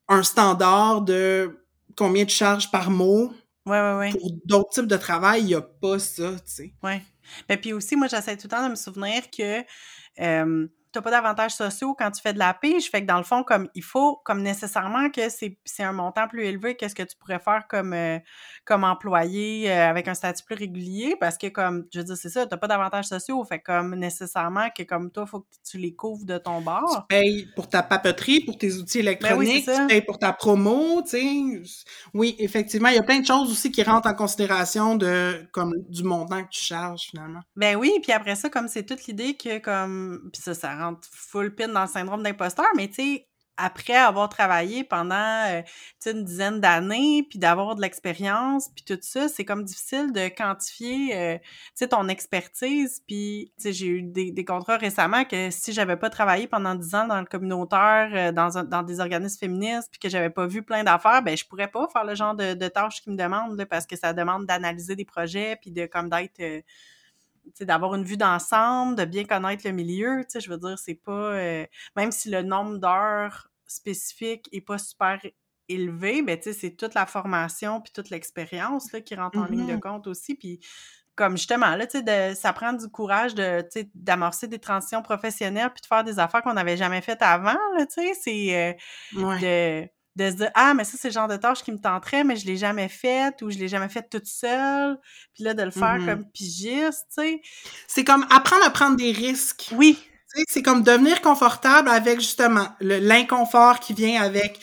[0.07, 1.65] un standard de
[1.97, 3.31] combien tu charges par mot.
[3.65, 4.09] Ouais, ouais, ouais.
[4.11, 6.73] Pour d'autres types de travail, il n'y a pas ça, tu sais.
[6.83, 7.01] Ouais.
[7.47, 9.61] Ben, puis aussi, moi, j'essaie tout le temps de me souvenir que
[10.19, 12.89] euh, tu n'as pas d'avantages sociaux quand tu fais de la pige.
[12.89, 16.43] Fait que dans le fond, comme il faut, comme nécessairement que c'est un montant plus
[16.45, 18.19] élevé que ce que tu pourrais faire comme, euh,
[18.65, 21.15] comme employé euh, avec un statut plus régulier.
[21.19, 23.43] Parce que, comme, je veux dire, c'est ça, tu n'as pas d'avantages sociaux.
[23.45, 26.59] Fait que, comme nécessairement que comme toi, il faut que tu les couvres de ton
[26.59, 27.05] Tu bord.
[27.07, 29.81] payes pour ta papeterie, pour tes outils Ben oui, électroniques, ça.
[29.81, 31.61] tu payes pour ta promo, tu sais.
[32.13, 35.73] Oui, effectivement, il y a plein de choses aussi qui rentrent en considération de comme
[35.89, 37.39] du montant que tu charges finalement.
[37.55, 41.07] Ben oui, puis après ça, comme c'est toute l'idée que comme puis ça, ça rentre
[41.11, 45.61] full pin dans le syndrome d'imposteur, mais tu sais, après avoir travaillé pendant euh,
[46.05, 51.15] une dizaine d'années, puis d'avoir de l'expérience, puis tout ça, c'est comme difficile de quantifier
[51.15, 53.01] euh, ton expertise.
[53.07, 57.19] Puis j'ai eu des, contrats récemment que si j'avais pas travaillé pendant dix ans dans
[57.19, 60.83] le communautaire, euh, dans, un- dans des organismes féministes, puis que j'avais pas vu plein
[60.83, 63.85] d'affaires, ben je pourrais pas faire le genre de, tâches qu'ils me demandent, là, parce
[63.85, 66.63] que ça demande d'analyser des projets, puis de comme d'être...
[67.61, 71.11] d'avoir une vue d'ensemble, de bien connaître le milieu, je veux dire, c'est pas...
[71.11, 75.19] euh, même si le nombre d'heures spécifiques est pas super
[75.69, 79.79] élevé, ben, c'est toute la formation puis toute l'expérience, qui rentre en ligne de Mhm.
[79.79, 80.59] compte aussi, puis
[81.15, 85.69] comme justement, là, tu sais, de- ça prend du courage de, d'amorcer des transitions professionnelles
[85.73, 88.55] puis de faire des affaires qu'on n'avait jamais faites avant, là, tu sais, c'est...
[88.55, 88.73] euh,
[89.13, 89.39] Ouais.
[89.41, 92.23] de, de se dire ah mais ça c'est le genre de tâche qui me tenterait
[92.23, 94.97] mais je l'ai jamais faite ou je l'ai jamais faite toute seule
[95.33, 96.05] puis là de le faire Mhm.
[96.05, 97.41] comme pigiste tu sais
[97.87, 99.69] C'est comme apprendre à prendre des risques.
[99.73, 99.97] oui
[100.47, 104.59] c'est comme devenir confortable avec justement l'inconfort qui vient avec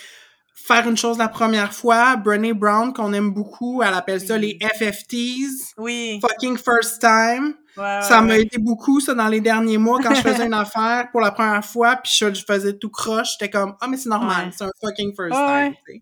[0.67, 2.17] faire une chose la première fois.
[2.17, 4.59] Brené Brown, qu'on aime beaucoup, elle appelle ça les.
[4.77, 5.75] FFTs.
[5.79, 7.55] oui Fucking first time.
[8.03, 11.21] Ça m'a aidé beaucoup, ça, dans les derniers mois, quand je faisais une affaire pour
[11.21, 14.47] la première fois, puis je, je faisais tout croche, j'étais comme, ah, mais c'est normal,
[14.47, 14.53] Ouais.
[14.57, 16.01] c'est un fucking first Ouais, time.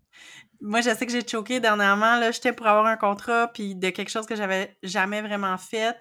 [0.61, 3.89] Moi je sais que j'ai choqué dernièrement là j'étais pour avoir un contrat puis de
[3.91, 5.95] quelque chose que j'avais jamais vraiment fait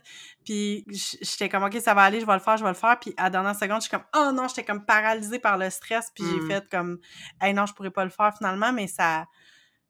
[0.44, 0.84] puis
[1.20, 3.12] j'étais comme ok ça va aller je vais le faire je vais le faire puis
[3.16, 6.10] à la dernière seconde je suis comme oh non j'étais comme paralysée par le stress
[6.14, 6.50] puis j'ai Mm.
[6.50, 6.98] fait comme
[7.40, 9.26] hey non je pourrais pas le faire finalement mais ça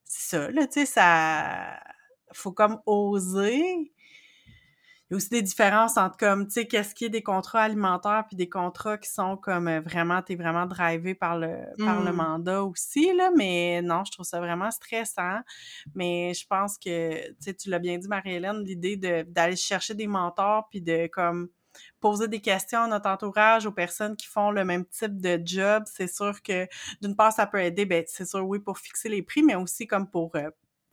[0.05, 1.79] c'est ça là tu sais ça
[2.33, 3.93] faut comme oser
[5.11, 7.61] il y a aussi des différences entre comme tu sais qu'est-ce qui est des contrats
[7.63, 12.03] alimentaires puis des contrats qui sont comme euh, vraiment t'es vraiment drivé par le par
[12.03, 12.17] le Mm.
[12.17, 15.41] mandat aussi là mais non je trouve ça vraiment stressant
[15.95, 19.95] mais je pense que tu sais tu l'as bien dit Marie-Hélène l'idée de d'aller chercher
[19.95, 21.49] des mentors puis de comme
[22.01, 25.85] poser des questions à notre entourage aux personnes qui font le même type de job
[25.87, 26.67] c'est sûr que
[27.03, 29.87] d'une part ça peut aider ben c'est sûr oui pour fixer les prix mais aussi
[29.87, 30.51] comme pour euh,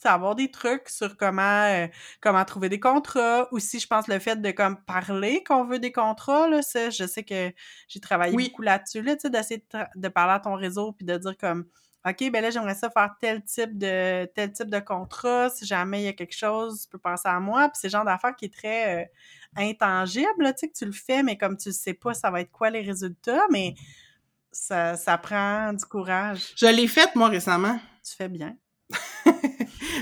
[0.09, 1.87] avoir des trucs sur comment euh,
[2.21, 3.47] comment trouver des contrats.
[3.51, 7.05] Aussi, je pense le fait de comme parler qu'on veut des contrats, là, ça, je
[7.05, 7.51] sais que
[7.87, 8.49] j'ai travaillé Oui.
[8.49, 11.65] beaucoup là-dessus, là, tu sais, d'essayer de, parler à ton réseau puis de dire comme
[12.05, 15.49] OK, ben là, j'aimerais ça faire tel type de tel type de contrat.
[15.49, 17.69] Si jamais il y a quelque chose, tu peux penser à moi.
[17.69, 19.05] Puis c'est le genre d'affaire qui est très euh,
[19.55, 22.29] intangible, là, tu sais, que tu le fais, mais comme tu le sais pas, ça
[22.29, 23.75] va être quoi les résultats, mais
[24.53, 26.53] ça, ça prend du courage.
[26.55, 27.79] Je l'ai faite, moi, récemment.
[28.03, 28.55] Tu fais bien.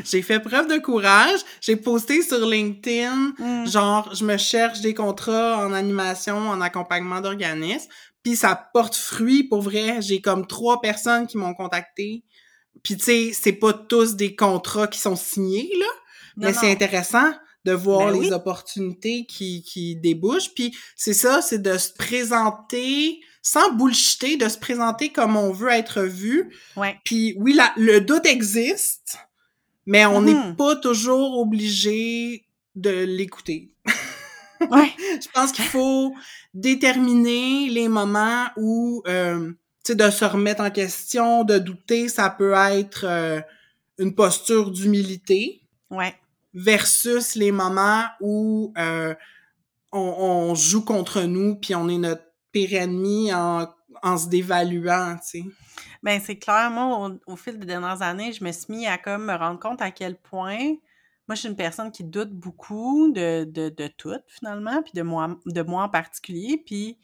[0.06, 1.39] J'ai fait preuve de courage.
[1.62, 3.67] J'ai posté sur LinkedIn, Mm.
[3.67, 7.89] genre, je me cherche des contrats en animation, en accompagnement d'organismes.
[8.23, 10.01] Puis ça porte fruit, pour vrai.
[10.01, 12.23] J'ai comme trois personnes qui m'ont contacté.
[12.84, 15.86] Puis tu sais, c'est pas tous des contrats qui sont signés, là.
[16.38, 17.32] Non, mais c'est intéressant
[17.65, 18.32] de voir Ben les oui.
[18.32, 20.54] opportunités qui, qui débouchent.
[20.56, 25.69] Puis c'est ça, c'est de se présenter sans bullshiter, de se présenter comme on veut
[25.69, 26.56] être vu.
[26.75, 26.95] Ouais.
[27.04, 29.17] Puis oui, la, le doute existe,
[29.86, 30.56] mais on n'est Mhm.
[30.56, 33.70] pas toujours obligé de l'écouter.
[34.70, 34.91] Ouais.
[35.20, 36.13] Je pense qu'il faut
[36.54, 39.50] déterminer les moments où, euh,
[39.84, 43.41] tu sais, de se remettre en question, de douter, ça peut être euh,
[43.98, 45.62] une posture d'humilité.
[45.89, 46.13] Ouais.
[46.54, 49.13] versus les moments où euh,
[49.91, 53.67] on, on, joue contre nous puis on est notre pire ennemi en,
[54.04, 55.44] en se dévaluant, tu sais.
[56.04, 59.26] Ben, c'est clairement au, au, fil des dernières années, je me suis mis à comme
[59.26, 60.76] me rendre compte à quel point
[61.32, 65.02] moi, je suis une personne qui doute beaucoup de, de, de tout, finalement, puis de
[65.02, 66.62] moi, de moi en particulier.
[66.66, 66.98] Puis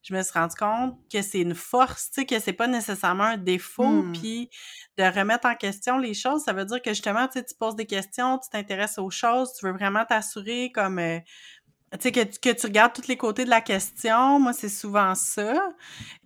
[0.00, 3.24] je me suis rendu compte que c'est une force, tu sais, que c'est pas nécessairement
[3.24, 4.12] un défaut, mmh.
[4.12, 4.50] puis
[4.96, 7.76] de remettre en question les choses, ça veut dire que justement, tu sais, tu poses
[7.76, 10.98] des questions, tu t'intéresses aux choses, tu veux vraiment t'assurer comme...
[10.98, 11.18] Euh,
[11.92, 15.14] tu sais, que, que, tu regardes tous les côtés de la question, moi, c'est souvent
[15.14, 15.54] ça.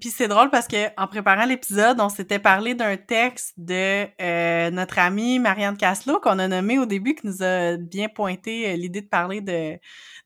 [0.01, 4.71] Puis c'est drôle parce que en préparant l'épisode, on s'était parlé d'un texte de euh,
[4.71, 8.77] notre amie Marianne Caslo qu'on a nommé au début, qui nous a bien pointé euh,
[8.77, 9.79] l'idée de parler de,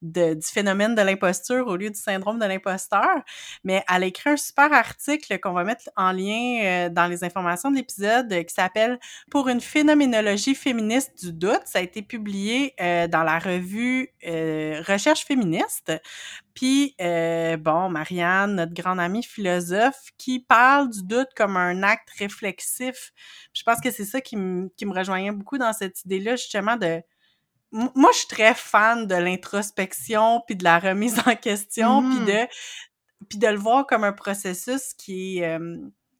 [0.05, 3.23] du phénomène de l'imposture au lieu du syndrome de l'imposteur.
[3.65, 7.71] Mais elle écrit un super article qu'on va mettre en lien euh, dans les informations
[7.71, 8.99] de l'épisode qui s'appelle
[9.31, 11.63] Pour une phénoménologie féministe du doute.
[11.65, 15.93] Ça a été publié dans la revue Recherche féministe.
[16.55, 22.09] Puis, euh, bon, Marianne, notre grande amie philosophe, qui parle du doute comme un acte
[22.19, 23.13] réflexif.
[23.53, 24.37] Je pense que c'est ça qui,
[24.77, 27.03] qui me rejoignait beaucoup dans cette idée-là, justement, de...
[27.75, 32.27] Moi, je suis très fan de l'introspection, puis de la remise en question, puis mmh.
[32.27, 32.49] de
[33.29, 35.79] puis de le voir comme un processus qui est, euh,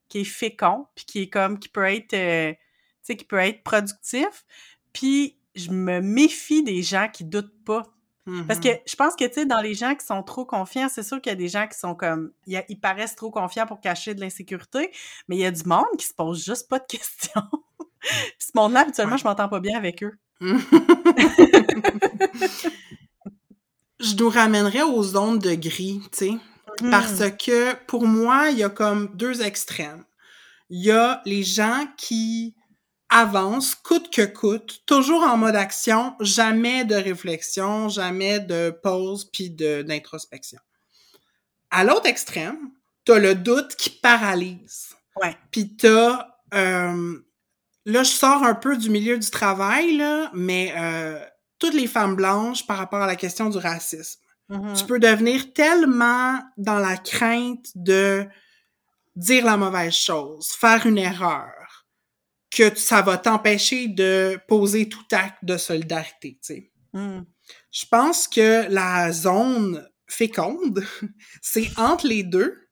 [0.09, 2.59] qui est fécond, puis qui est comme, qui peut être, euh, tu
[3.03, 4.45] sais, qui peut être productif.
[4.91, 7.83] Puis je me méfie des gens qui doutent pas.
[8.47, 8.81] Parce que mm-hmm.
[8.87, 11.29] je pense que, tu sais, dans les gens qui sont trop confiants, c'est sûr qu'il
[11.29, 14.91] y a des gens qui sont comme, ils paraissent trop confiants pour cacher de l'insécurité,
[15.27, 17.43] mais il y a du monde qui se pose juste pas de questions.
[18.39, 20.17] ce monde-là, habituellement, je m'entends pas bien avec eux.
[23.99, 26.33] Je nous ramènerais aux zones de gris, tu sais.
[26.91, 27.37] Parce mm.
[27.37, 30.03] que pour moi, il y a comme deux extrêmes.
[30.69, 32.55] Il y a les gens qui
[33.09, 39.51] avance coûte que coûte, toujours en mode action, jamais de réflexion, jamais de pause puis
[39.51, 40.59] d'introspection.
[41.69, 42.57] À l'autre extrême,
[43.05, 44.95] t'as le doute qui paralyse.
[45.21, 45.37] Ouais.
[45.51, 47.19] Puis t'as euh,
[47.85, 51.19] là je sors un peu du milieu du travail là, mais euh,
[51.59, 54.19] toutes les femmes blanches par rapport à la question du racisme.
[54.49, 54.79] Mm-hmm.
[54.79, 58.25] Tu peux devenir tellement dans la crainte de
[59.15, 61.85] dire la mauvaise chose, faire une erreur,
[62.51, 66.71] que ça va t'empêcher de poser tout acte de solidarité, tu sais.
[66.93, 67.23] Hmm.
[67.71, 70.83] Je pense que la zone féconde,
[71.41, 72.69] c'est entre les deux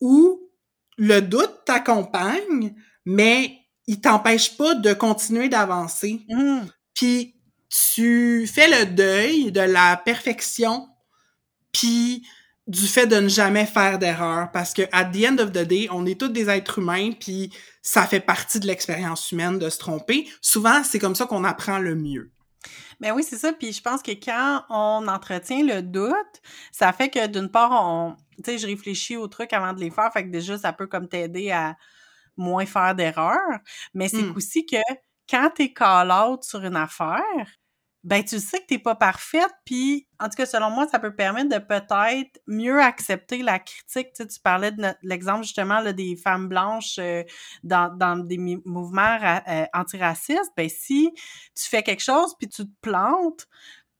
[0.00, 0.50] où
[0.98, 2.74] le doute t'accompagne,
[3.06, 6.24] mais il t'empêche pas de continuer d'avancer.
[6.28, 6.64] Hmm.
[6.94, 7.34] Puis
[7.68, 10.88] tu fais le deuil de la perfection,
[11.72, 12.26] puis
[12.66, 15.88] du fait de ne jamais faire d'erreur parce que at the end of the day,
[15.92, 19.78] on est tous des êtres humains puis ça fait partie de l'expérience humaine de se
[19.78, 20.28] tromper.
[20.40, 22.32] Souvent, c'est comme ça qu'on apprend le mieux.
[22.98, 23.52] Ben oui, c'est ça.
[23.52, 28.16] Puis je pense que quand on entretient le doute, ça fait que d'une part, on,
[28.42, 30.88] tu sais, je réfléchis aux trucs avant de les faire, fait que déjà ça peut
[30.88, 31.76] comme t'aider à
[32.36, 33.60] moins faire d'erreurs.
[33.94, 34.36] Mais c'est hmm.
[34.36, 34.76] aussi que
[35.28, 37.46] quand t'es call out sur une affaire,
[38.06, 41.16] ben tu sais que t'es pas parfaite, puis en tout cas selon moi ça peut
[41.16, 44.12] permettre de peut-être mieux accepter la critique.
[44.12, 47.24] Tu, sais, tu parlais de l'exemple justement là, des femmes blanches euh,
[47.64, 49.18] dans, dans des mouvements
[49.48, 50.52] euh, antiracistes.
[50.56, 51.10] Ben si
[51.56, 53.48] tu fais quelque chose puis tu te plantes,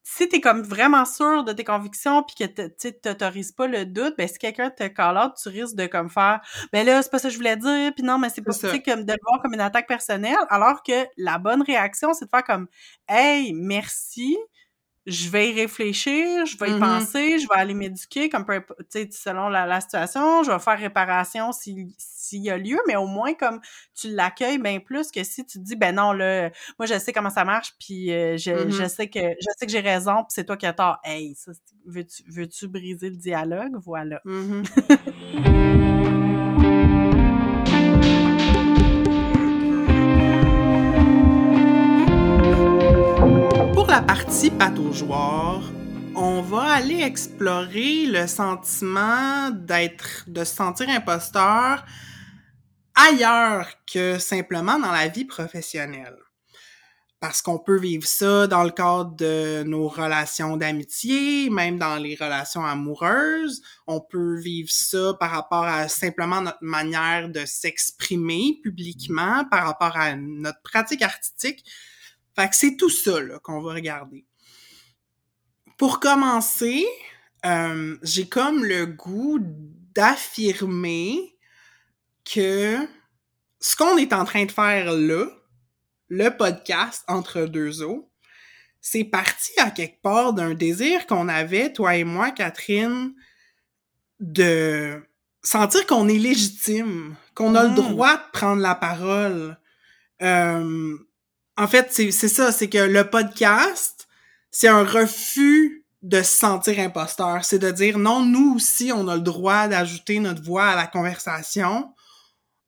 [0.08, 4.14] si t'es comme vraiment sûr de tes convictions puis que tu t'autorises pas le doute,
[4.16, 6.40] ben si quelqu'un te call out, tu risques de comme faire
[6.72, 8.68] ben là c'est pas ça que je voulais dire puis non mais c'est pas ça.
[8.78, 12.30] comme de le voir comme une attaque personnelle alors que la bonne réaction c'est de
[12.30, 12.68] faire comme
[13.08, 14.36] hey merci
[15.06, 16.80] je vais y réfléchir, je vais y mm-hmm.
[16.80, 18.60] penser, je vais aller m'éduquer comme peu,
[19.10, 21.94] selon la, la, situation, je vais faire réparation s'il
[22.32, 23.60] y a lieu, mais au moins comme
[23.94, 27.12] tu l'accueilles bien plus que si tu te dis ben non là, moi je sais
[27.12, 28.88] comment ça marche puis euh, je, je, mm-hmm.
[28.88, 30.98] sais que je sais que j'ai raison puis c'est toi qui as tort.
[31.04, 31.52] Hey, ça
[31.86, 33.76] veux-tu veux-tu briser le dialogue?
[33.84, 34.20] Voilà.
[34.24, 34.64] Mm-hmm.
[43.96, 45.62] la partie pataugeoire,
[46.14, 51.82] on va aller explorer le sentiment d'être, de se sentir imposteur
[52.94, 56.18] ailleurs que simplement dans la vie professionnelle.
[57.20, 62.16] Parce qu'on peut vivre ça dans le cadre de nos relations d'amitié, même dans les
[62.16, 63.62] relations amoureuses.
[63.86, 69.96] On peut vivre ça par rapport à simplement notre manière de s'exprimer publiquement, par rapport
[69.96, 71.64] à notre pratique artistique.
[72.38, 74.26] Fait que c'est tout ça qu'on va regarder.
[75.78, 76.86] Pour commencer,
[77.44, 81.36] euh, j'ai comme le goût d'affirmer
[82.24, 82.76] que
[83.60, 85.26] ce qu'on est en train de faire là,
[86.08, 88.10] le podcast entre deux eaux,
[88.80, 93.14] c'est parti à quelque part d'un désir qu'on avait, toi et moi, Catherine,
[94.20, 95.02] de
[95.42, 97.74] sentir qu'on est légitime, qu'on a le Mm.
[97.74, 99.58] droit de prendre la parole.
[100.22, 100.96] Euh,
[101.56, 104.08] en fait, c'est ça, c'est que le podcast,
[104.50, 107.44] c'est un refus de se sentir imposteur.
[107.44, 110.86] C'est de dire, non, nous aussi, on a le droit d'ajouter notre voix à la
[110.86, 111.92] conversation.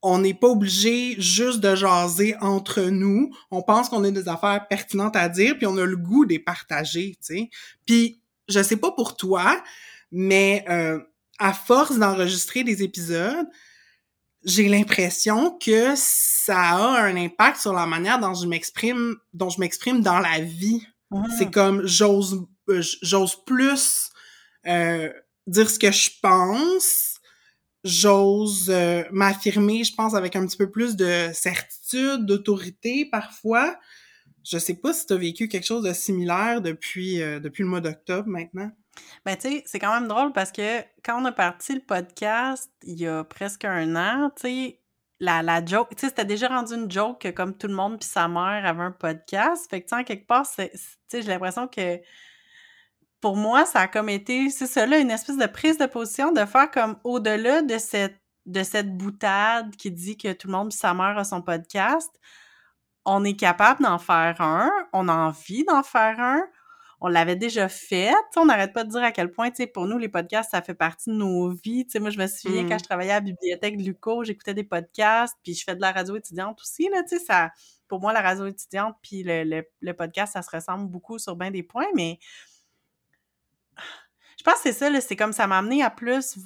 [0.02, 3.30] On n'est pas obligé juste de jaser entre nous.
[3.50, 6.30] On pense qu'on a des affaires pertinentes à dire, puis on a le goût de
[6.30, 7.50] les partager, tu sais.
[7.84, 9.62] Puis, je sais pas pour toi,
[10.10, 10.98] mais euh,
[11.38, 13.46] à force d'enregistrer des épisodes,
[14.44, 19.60] j'ai l'impression que ça a un impact sur la manière dont je m'exprime, dont je
[19.60, 20.86] m'exprime dans la vie.
[21.10, 21.24] Mhm.
[21.38, 24.10] C'est comme j'ose, euh, j'ose plus
[24.66, 25.10] euh,
[25.46, 27.18] dire ce que je pense,
[27.84, 33.78] j'ose euh, m'affirmer, je pense avec un petit peu plus de certitude, d'autorité parfois.
[34.44, 37.68] Je sais pas si tu as vécu quelque chose de similaire depuis euh, depuis le
[37.68, 38.70] mois d'octobre maintenant.
[39.24, 42.70] Ben, tu sais, c'est quand même drôle parce que quand on a parti le podcast
[42.82, 44.80] il y a presque un an, tu sais,
[45.20, 47.98] la, la joke, tu sais, c'était déjà rendu une joke que comme tout le monde
[47.98, 49.68] puis sa mère avait un podcast.
[49.68, 50.68] Fait que, tu sais, en quelque part, tu
[51.08, 52.00] sais, j'ai l'impression que
[53.20, 56.44] pour moi, ça a comme été, c'est là, une espèce de prise de position de
[56.44, 60.78] faire comme au-delà de cette, de cette boutade qui dit que tout le monde puis
[60.78, 62.10] sa mère a son podcast,
[63.04, 66.42] on est capable d'en faire un, on a envie d'en faire un,
[67.00, 68.12] on l'avait déjà fait.
[68.36, 70.62] On n'arrête pas de dire à quel point, tu sais, pour nous, les podcasts, ça
[70.62, 71.84] fait partie de nos vies.
[71.86, 72.68] Tu sais, moi, je me souviens Mm.
[72.68, 75.80] quand je travaillais à la bibliothèque de Luco, j'écoutais des podcasts, puis je fais de
[75.80, 77.50] la radio étudiante aussi, là, tu sais, ça...
[77.88, 81.36] Pour moi, la radio étudiante puis le, le, le podcast, ça se ressemble beaucoup sur
[81.36, 82.18] bien des points, mais
[84.38, 86.36] je pense que c'est ça, là, c'est comme ça m'a amené à plus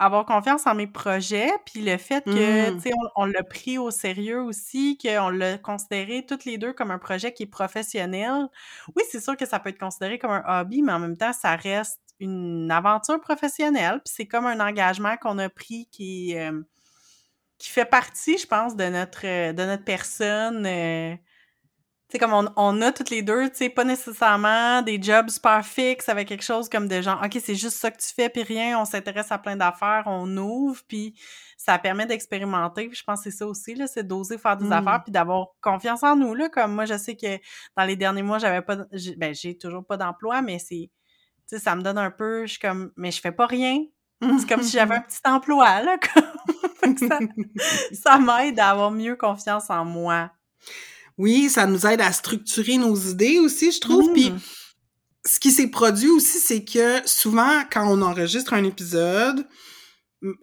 [0.00, 2.76] avoir confiance en mes projets, puis le fait que, Mm.
[2.76, 6.72] tu sais, on, on l'a pris au sérieux aussi, qu'on l'a considéré toutes les deux
[6.72, 8.48] comme un projet qui est professionnel.
[8.96, 11.32] Oui, c'est sûr que ça peut être considéré comme un hobby, mais en même temps,
[11.32, 16.62] ça reste une aventure professionnelle, puis c'est comme un engagement qu'on a pris qui, euh,
[17.58, 20.66] qui fait partie, je pense, de notre, de notre personne.
[20.66, 21.14] euh,
[22.12, 25.64] sais, comme on, on a toutes les deux, tu sais, pas nécessairement des jobs super
[25.64, 28.42] fixes avec quelque chose comme de genre, OK, c'est juste ça que tu fais, puis
[28.42, 31.14] rien, on s'intéresse à plein d'affaires, on ouvre, puis
[31.56, 34.66] ça permet d'expérimenter, puis je pense que c'est ça aussi, là, c'est d'oser faire des
[34.68, 34.72] Mm.
[34.72, 37.38] affaires, puis d'avoir confiance en nous, là, comme moi, je sais que
[37.76, 40.90] dans les derniers mois, j'avais pas, j'ai- ben, j'ai toujours pas d'emploi, mais c'est,
[41.48, 43.78] tu sais, ça me donne un peu, je suis comme, mais je fais pas rien,
[44.38, 46.22] c'est comme si j'avais un petit emploi, là, comme...
[47.08, 47.18] Ça,
[47.92, 50.30] ça m'aide à avoir mieux confiance en moi.
[51.20, 54.12] Oui, ça nous aide à structurer nos idées aussi, je trouve.
[54.12, 54.38] Puis Mm.
[55.26, 59.46] ce qui s'est produit aussi, c'est que souvent, quand on enregistre un épisode,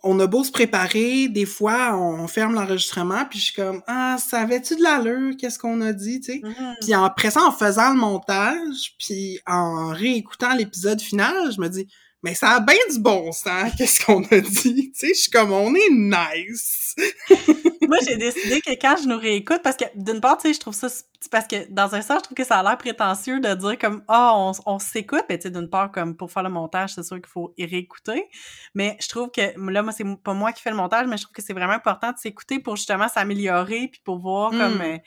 [0.04, 4.18] on a beau se préparer, des fois, on ferme l'enregistrement, puis je suis comme «Ah,
[4.18, 5.36] ça avait-tu de l'allure?
[5.40, 6.42] Qu'est-ce qu'on a dit?» tu sais.
[6.44, 6.76] Mhm.
[6.82, 11.88] Puis en- ça, en faisant le montage, puis en réécoutant l'épisode final, je me dis
[12.24, 15.32] «Mais ça a bien du bon sens, qu'est-ce qu'on a dit?» Tu sais, je suis
[15.32, 16.96] comme «On est nice!
[17.88, 20.60] Moi, j'ai décidé que quand je nous réécoute, parce que d'une part, tu sais, je
[20.60, 20.88] trouve ça,
[21.32, 24.04] parce que dans un sens, je trouve que ça a l'air prétentieux de dire comme,
[24.08, 27.04] ah, on, on s'écoute, mais tu sais, d'une part, comme pour faire le montage, c'est
[27.04, 28.26] sûr qu'il faut y réécouter,
[28.74, 31.24] mais je trouve que, là, moi, c'est pas moi qui fais le montage, mais je
[31.24, 34.82] trouve que c'est vraiment important de s'écouter pour justement s'améliorer, puis pour voir comme, Mm.
[34.82, 34.98] euh,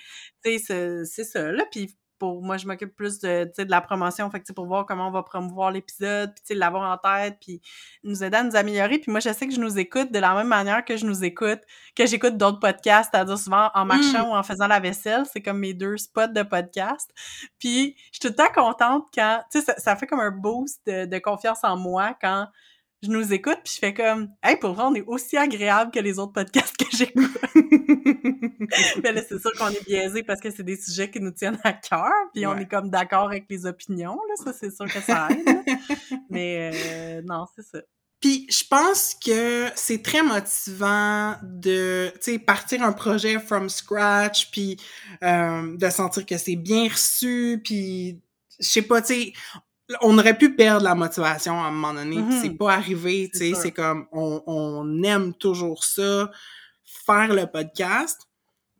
[0.44, 3.64] tu sais, c'est- c'est ça, là, puis pour moi je m'occupe plus de tu sais
[3.64, 4.30] de la promotion.
[4.30, 7.60] Fait que pour voir comment on va promouvoir l'épisode puis l'avoir en tête puis
[8.04, 8.98] nous aider à nous améliorer.
[8.98, 11.24] Puis moi je sais que je nous écoute de la même manière que je nous
[11.24, 11.60] écoute
[11.96, 15.24] que j'écoute d'autres podcasts c'est-à-dire souvent en marchant ou en faisant la vaisselle.
[15.32, 17.10] C'est comme mes deux spots de podcast.
[17.58, 20.30] Puis je suis tout le temps contente quand tu sais ça, ça fait comme un
[20.30, 22.46] boost de, de confiance en moi quand
[23.03, 26.01] je nous écoute puis je fais comme hey pour vrai on est aussi agréable que
[26.01, 27.30] les autres podcasts que j'écoute
[29.03, 31.59] mais là, c'est sûr qu'on est biaisé parce que c'est des sujets qui nous tiennent
[31.64, 35.01] à cœur, puis on est comme d'accord avec les opinions, là, ça, c'est sûr que
[35.01, 35.64] ça aide.
[36.30, 37.78] Mais euh, non, c'est ça.
[38.20, 44.51] Puis je pense que c'est très motivant de, tu sais, partir un projet from scratch,
[44.51, 44.76] puis
[45.22, 48.20] euh, de sentir que c'est bien reçu, puis
[48.61, 49.32] je sais pas, tu sais,
[50.03, 52.41] on aurait pu perdre la motivation à un moment donné, Mhm.
[52.43, 56.30] c'est pas arrivé, tu C'est sais, c'est comme on, on aime toujours ça,
[56.84, 58.20] faire le podcast.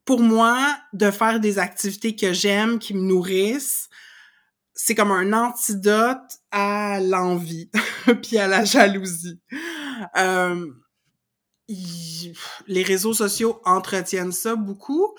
[0.05, 3.89] Pour moi, de faire des activités que j'aime, qui me nourrissent,
[4.75, 6.19] c'est comme un antidote
[6.51, 7.71] à l'envie
[8.23, 9.41] puis à la jalousie.
[10.17, 10.67] Euh,
[11.69, 12.33] y-
[12.67, 15.15] les réseaux sociaux entretiennent ça beaucoup,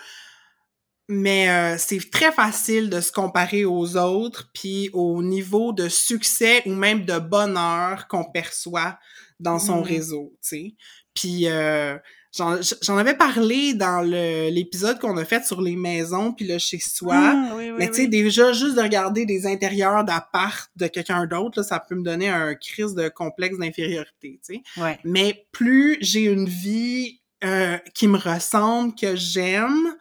[1.14, 6.64] mais euh, c'est très facile de se comparer aux autres puis au niveau de succès
[6.66, 8.98] ou même de bonheur qu'on perçoit
[9.40, 9.84] dans son Mhm.
[9.84, 10.76] réseau, tu sais.
[11.14, 11.98] Puis euh,
[12.34, 17.34] J'en avais parlé dans l'épisode qu'on a fait sur les maisons puis le chez soi.
[17.34, 21.82] Mmh, mais tu sais, déjà, juste de regarder des intérieurs d'appart de quelqu'un d'autre, ça
[21.82, 24.62] peut me donner un crise de complexe d'infériorité, tu sais.
[24.82, 24.98] Ouais.
[25.04, 29.94] Mais plus j'ai une vie euh, qui me ressemble, que j'aime,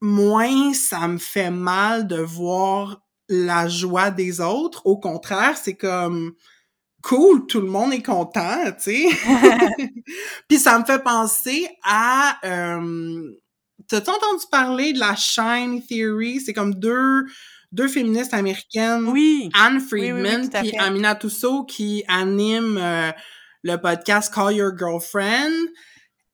[0.00, 4.82] moins ça me fait mal de voir la joie des autres.
[4.86, 6.34] Au contraire, c'est comme
[7.02, 9.06] cool, tout le monde est content, tu sais.
[10.48, 12.38] Puis ça me fait penser à...
[12.44, 13.22] Euh,
[13.88, 16.40] T'as-tu entendu parler de la Shine Theory?
[16.40, 17.24] C'est comme deux,
[17.70, 19.04] deux féministes américaines.
[19.04, 19.48] Oui.
[19.54, 23.12] Anne Friedman et Amina Toussaint qui animent euh,
[23.62, 25.68] le podcast Call Your Girlfriend.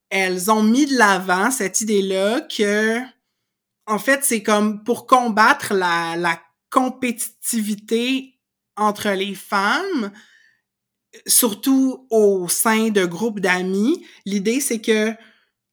[0.08, 3.00] Elles ont mis de l'avant cette idée-là que,
[3.87, 8.39] en fait, c'est comme pour combattre la, la compétitivité
[8.76, 10.11] entre les femmes,
[11.26, 15.12] surtout au sein de groupes d'amis, l'idée c'est que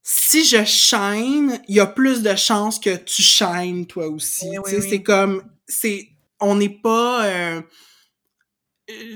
[0.03, 4.49] si je shine, il y a plus de chances que tu shines toi aussi.
[4.65, 7.61] C'est comme c'est on n'est pas euh,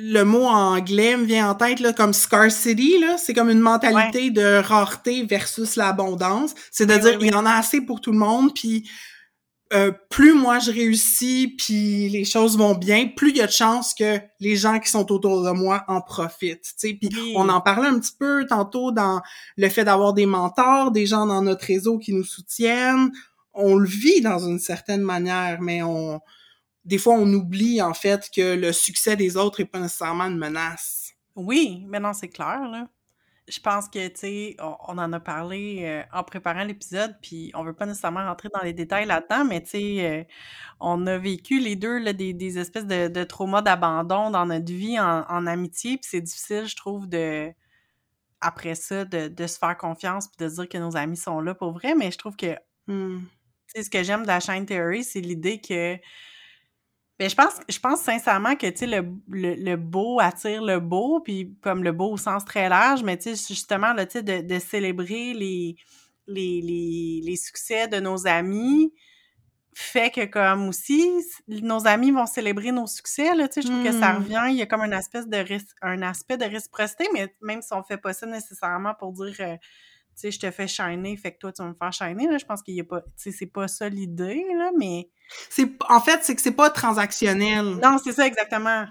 [0.02, 4.30] le mot anglais me vient en tête là comme scarcity là, c'est comme une mentalité
[4.30, 8.18] de rareté versus l'abondance, c'est à dire il y en a assez pour tout le
[8.18, 8.90] monde puis
[9.74, 13.52] euh, plus moi je réussis puis les choses vont bien, plus il y a de
[13.52, 16.74] chances que les gens qui sont autour de moi en profitent.
[16.80, 19.22] Puis on en parlait un petit peu tantôt dans
[19.58, 23.12] le fait d'avoir des mentors, des gens dans notre réseau qui nous soutiennent.
[23.54, 26.22] On le vit dans une certaine manière, mais on
[26.86, 30.38] des fois on oublie en fait que le succès des autres est pas nécessairement une
[30.38, 31.14] menace.
[31.36, 32.88] Oui, mais non, c'est clair là
[33.48, 37.64] je pense que, tu sais, on, en a parlé euh, en préparant l'épisode, puis on
[37.64, 40.24] veut pas nécessairement rentrer dans les détails là-dedans, mais tu sais, euh,
[40.80, 44.72] on a vécu les deux là, des, des espèces de, de traumas d'abandon dans notre
[44.72, 47.52] vie en, amitié, puis c'est difficile, je trouve, de
[48.40, 51.40] après ça, de, de, se faire confiance puis de se dire que nos amis sont
[51.42, 52.56] là pour vrai, mais je trouve que,
[52.88, 53.20] mmh.
[53.20, 53.28] tu
[53.68, 55.98] sais, ce que j'aime de la chaîne Theory, c'est l'idée que
[57.20, 61.56] ben, je pense, je pense sincèrement que, tu le, le, beau attire le beau, puis
[61.62, 65.76] comme le beau au sens très large, mais justement, là, de, de célébrer les,
[66.28, 68.92] les, les, les, succès de nos amis
[69.76, 71.04] fait que, comme aussi,
[71.48, 74.18] nos amis vont célébrer nos succès, là, tu sais, je trouve que ça mmh.
[74.18, 75.44] revient, il y a comme un aspect de,
[75.82, 79.36] un aspect de réciprocité, mais même si on fait pas ça nécessairement pour dire...
[79.40, 79.56] Euh,
[80.16, 82.38] sais, je te fais shiner, fait que toi, tu vas me faire shiner, là.
[82.38, 85.10] Je pense qu'il y a pas, tu sais, c'est pas ça l'idée, là, mais...
[85.50, 87.66] C'est, en fait, c'est que c'est pas transactionnel.
[87.82, 88.86] Non, c'est ça, exactement.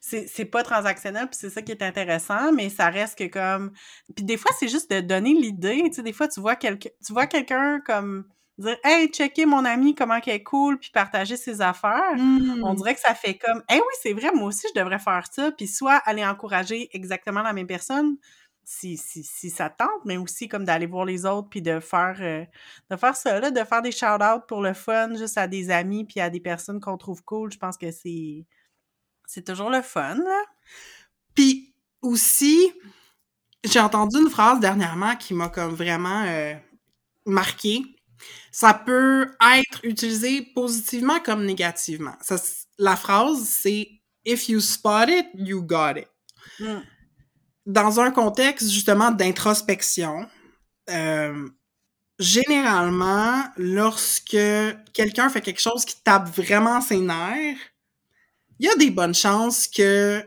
[0.00, 3.72] C'est, c'est pas transactionnel, puis c'est ça qui est intéressant, mais ça reste que comme...
[4.14, 6.90] Puis des fois, c'est juste de donner l'idée, tu sais, des fois, tu vois, quelqu'un
[7.04, 8.24] tu vois quelqu'un comme
[8.56, 12.76] dire «Hey, checker mon ami, comment qu'elle est cool», puis partager ses affaires, on mmh.
[12.76, 15.50] dirait que ça fait comme «Hey, oui, c'est vrai, moi aussi, je devrais faire ça»,
[15.56, 18.16] puis soit aller encourager exactement la même personne,
[18.64, 22.16] si, si, si ça tente, mais aussi comme d'aller voir les autres puis de faire
[22.20, 22.44] euh,
[22.90, 26.04] de faire ça, là, de faire des shout-outs pour le fun, juste à des amis
[26.04, 27.52] puis à des personnes qu'on trouve cool.
[27.52, 28.46] Je pense que c'est
[29.26, 30.42] c'est toujours le fun, là.
[31.34, 32.72] Puis aussi,
[33.64, 36.54] j'ai entendu une phrase dernièrement qui m'a comme vraiment euh,
[37.26, 37.82] marqué.
[38.52, 42.14] Ça peut être utilisé positivement comme négativement.
[42.20, 42.36] Ça,
[42.78, 43.88] la phrase, c'est
[44.24, 46.08] If you spot it, you got it.
[46.58, 46.80] Mmh
[47.66, 50.26] dans un contexte justement d'introspection,
[50.90, 51.48] euh,
[52.18, 54.36] généralement, lorsque
[54.92, 57.58] quelqu'un fait quelque chose qui tape vraiment ses nerfs,
[58.58, 60.24] il y a des bonnes chances que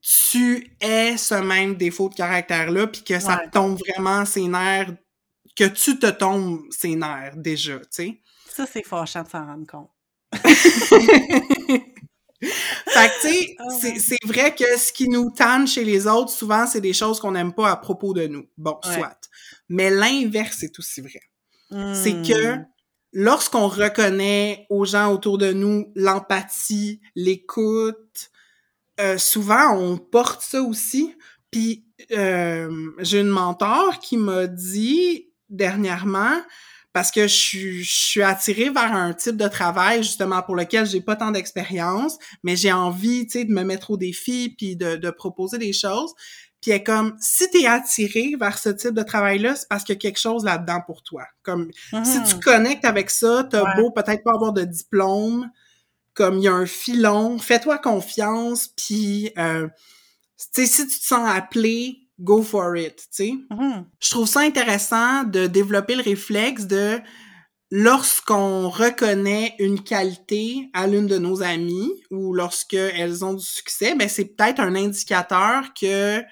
[0.00, 4.94] tu aies ce même défaut de caractère-là, puis que ça te tombe vraiment ses nerfs,
[5.56, 8.20] que tu te tombes ses nerfs déjà, tu sais.
[8.48, 9.90] Ça, c'est fâchant de s'en rendre compte.
[12.40, 16.66] fait que, tu sais, c'est vrai que ce qui nous tanne chez les autres, souvent,
[16.66, 18.46] c'est des choses qu'on n'aime pas à propos de nous.
[18.56, 19.18] Bon, soit.
[19.68, 21.22] Mais l'inverse est aussi vrai.
[21.70, 22.66] C'est que hmm.
[23.12, 28.30] lorsqu'on reconnaît aux gens autour de nous l'empathie, l'écoute,
[29.00, 31.14] euh, souvent, on porte ça aussi.
[31.50, 36.40] Puis, euh, j'ai une mentor qui m'a dit dernièrement,
[36.96, 41.14] parce que je, suis attirée vers un type de travail justement pour lequel j'ai pas
[41.14, 45.10] tant d'expérience, mais j'ai envie, tu sais, de me mettre au défi puis de, de
[45.10, 46.14] proposer des choses.
[46.62, 49.94] Puis elle est comme, si t'es attiré vers ce type de travail-là, c'est parce qu'il
[49.94, 51.26] y a quelque chose là-dedans pour toi.
[51.42, 51.70] Comme,
[52.02, 52.40] si tu mmh.
[52.40, 55.50] connectes avec ça, t'as beau peut-être pas avoir de diplôme,
[56.14, 59.68] comme il y a un filon, fais-toi confiance, puis, euh,
[60.38, 63.34] tu sais, si tu te sens appelé, go for it, tu sais.
[63.50, 63.84] Mm-hmm.
[64.00, 66.98] Je trouve ça intéressant de développer le réflexe de
[67.70, 74.08] lorsqu'on reconnaît une qualité à l'une de nos amies ou lorsqu'elles ont du succès, ben
[74.08, 76.22] c'est peut-être un indicateur que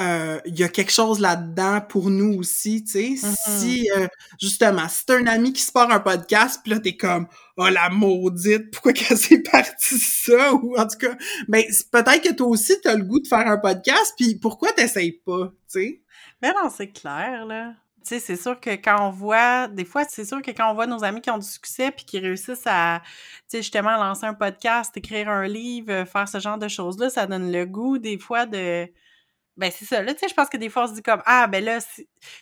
[0.00, 3.26] euh, il y a quelque chose là-dedans pour nous aussi, tu sais.
[3.26, 3.34] Mhm.
[3.58, 4.06] Si, euh,
[4.40, 7.26] justement, si t'as un ami qui se part un podcast, puis là, t'es comme
[7.58, 11.14] «Oh, la maudite, pourquoi qu'elle s'est partie ça?» Ou en tout cas,
[11.48, 15.20] ben, peut-être que toi aussi, t'as le goût de faire un podcast, puis pourquoi t'essayes
[15.24, 16.02] pas, tu sais?
[16.40, 17.74] Mais non, c'est clair, là.
[18.02, 20.74] Tu sais, c'est sûr que quand on voit, des fois, c'est sûr que quand on
[20.74, 23.10] voit nos amis qui ont du succès puis qui réussissent à, tu
[23.48, 27.52] sais, justement, lancer un podcast, écrire un livre, faire ce genre de choses-là, ça donne
[27.52, 28.88] le goût, des fois, de,
[29.60, 30.02] ben c'est ça.
[30.02, 31.78] Là, tu sais, je pense que des fois, on se dit comme, ah, ben là,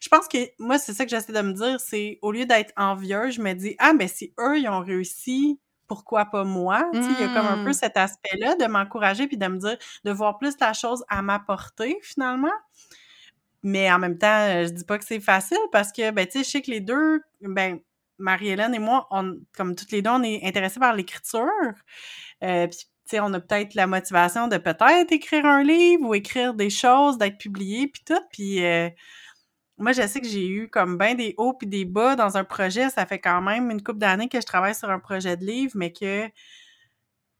[0.01, 2.73] je pense que moi, c'est ça que j'essaie de me dire, c'est au lieu d'être
[2.77, 6.89] envieux, je me dis, ah, ben si eux, ils ont réussi, pourquoi pas moi?
[7.03, 7.75] Tu sais, il y a comme un peu Mmh.
[7.75, 11.99] cet aspect-là de m'encourager puis de me dire, de voir plus la chose à m'apporter,
[12.03, 12.53] finalement.
[13.63, 16.39] Mais en même temps, euh, je dis pas que c'est facile parce que, ben, tu
[16.39, 17.81] sais, je sais que les deux, ben,
[18.19, 21.49] Marie-Hélène et moi, on, comme toutes les deux, on est intéressés par l'écriture.
[22.45, 26.15] Euh, puis, tu sais, on a peut-être la motivation de peut-être écrire un livre ou
[26.15, 28.21] écrire des choses, d'être publié, puis tout.
[28.31, 28.91] Puis, euh,
[29.79, 32.45] moi, je sais que j'ai eu comme ben des hauts puis des bas dans un
[32.45, 32.91] projet.
[32.91, 35.73] Ça fait quand même une couple d'années que je travaille sur un projet de livre,
[35.77, 36.29] mais que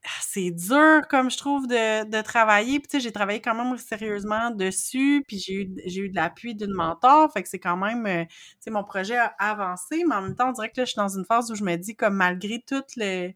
[0.05, 2.79] ah, c'est dur, comme je trouve, de, de travailler.
[2.79, 6.15] Puis, tu sais, j'ai travaillé quand même sérieusement dessus, puis j'ai eu, j'ai eu de
[6.15, 7.31] l'appui d'une mentor.
[7.33, 10.35] Fait que c'est quand même, euh, tu sais, mon projet a avancé, mais en même
[10.35, 12.15] temps, on dirait que là, je suis dans une phase où je me dis, comme
[12.15, 13.31] malgré tout le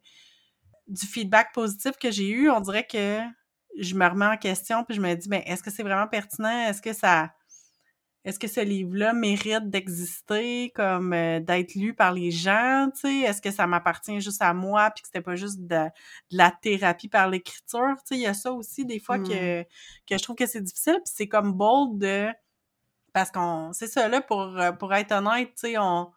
[0.87, 3.19] du feedback positif que j'ai eu, on dirait que
[3.79, 6.67] je me remets en question, puis je me dis, ben, est-ce que c'est vraiment pertinent?
[6.67, 7.31] Est-ce que ça
[8.25, 13.17] est-ce que ce livre-là mérite d'exister, comme euh, d'être lu par les gens, tu sais?
[13.19, 15.89] Est-ce que ça m'appartient juste à moi, puis que c'était pas juste de, de
[16.31, 17.95] la thérapie par l'écriture?
[17.97, 19.27] Tu sais, il y a ça aussi des fois Mmh.
[19.27, 22.29] que, que je trouve que c'est difficile, puis c'est comme bold de...
[23.13, 23.73] Parce qu'on...
[23.73, 26.11] C'est ça, là, pour, euh, pour être honnête, tu sais, on,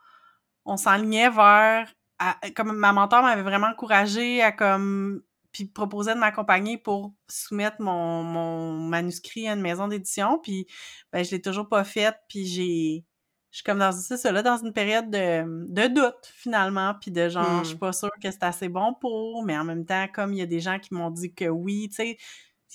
[0.65, 1.93] on s'enlignait vers...
[2.19, 7.77] à- comme ma mentor m'avait vraiment encouragée à comme puis proposait de m'accompagner pour soumettre
[7.81, 10.39] mon, mon manuscrit à une maison d'édition.
[10.43, 10.67] Puis,
[11.13, 12.15] ben, je l'ai toujours pas fait.
[12.29, 13.05] Puis, j'ai.
[13.53, 16.95] Je suis comme dans, c'est ça, là, dans une période de, de doute, finalement.
[17.01, 17.79] Puis, de genre, je suis Hmm.
[17.79, 19.45] pas sûre que c'est assez bon pour.
[19.45, 21.89] Mais en même temps, comme il y a des gens qui m'ont dit que oui,
[21.89, 22.17] tu sais.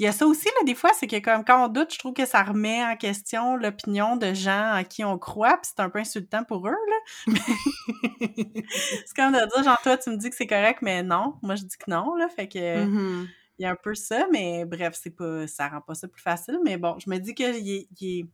[0.01, 1.99] Il y a ça aussi, là, des fois, c'est que comme quand on doute, je
[1.99, 5.79] trouve que ça remet en question l'opinion de gens à qui on croit, puis c'est
[5.79, 6.97] un peu insultant pour eux, là.
[9.05, 11.35] C'est comme de dire, genre, toi, tu me dis que c'est correct, mais non.
[11.43, 12.27] Moi, je dis que non, là.
[12.29, 13.27] Fait que, Mhm.
[13.59, 16.21] il y a un peu ça, mais bref, c'est pas, ça rend pas ça plus
[16.23, 16.57] facile.
[16.65, 18.25] Mais bon, je me dis que il est- il est-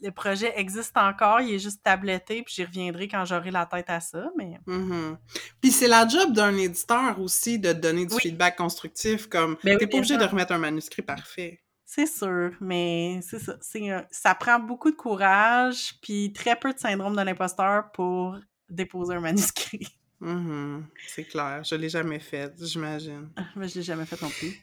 [0.00, 3.90] le projet existe encore, il est juste tabletté, puis j'y reviendrai quand j'aurai la tête
[3.90, 4.58] à ça, mais...
[4.66, 5.18] Mhm.
[5.60, 8.20] Puis c'est la job d'un éditeur aussi de donner du Oui.
[8.22, 11.60] feedback constructif, comme Ben oui, t'es pas obligé de remettre un manuscrit parfait.
[11.84, 13.56] C'est sûr, mais c'est ça.
[13.76, 18.38] Un- ça prend beaucoup de courage, puis très peu de syndrome de l'imposteur pour
[18.68, 19.86] déposer un manuscrit.
[20.20, 20.84] Mhm.
[21.06, 23.30] C'est clair, je l'ai jamais fait, j'imagine.
[23.54, 24.60] Mais je l'ai jamais fait non plus.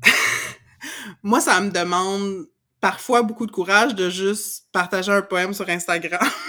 [1.22, 2.46] Moi, ça me demande
[2.80, 6.26] parfois beaucoup de courage de juste partager un poème sur Instagram.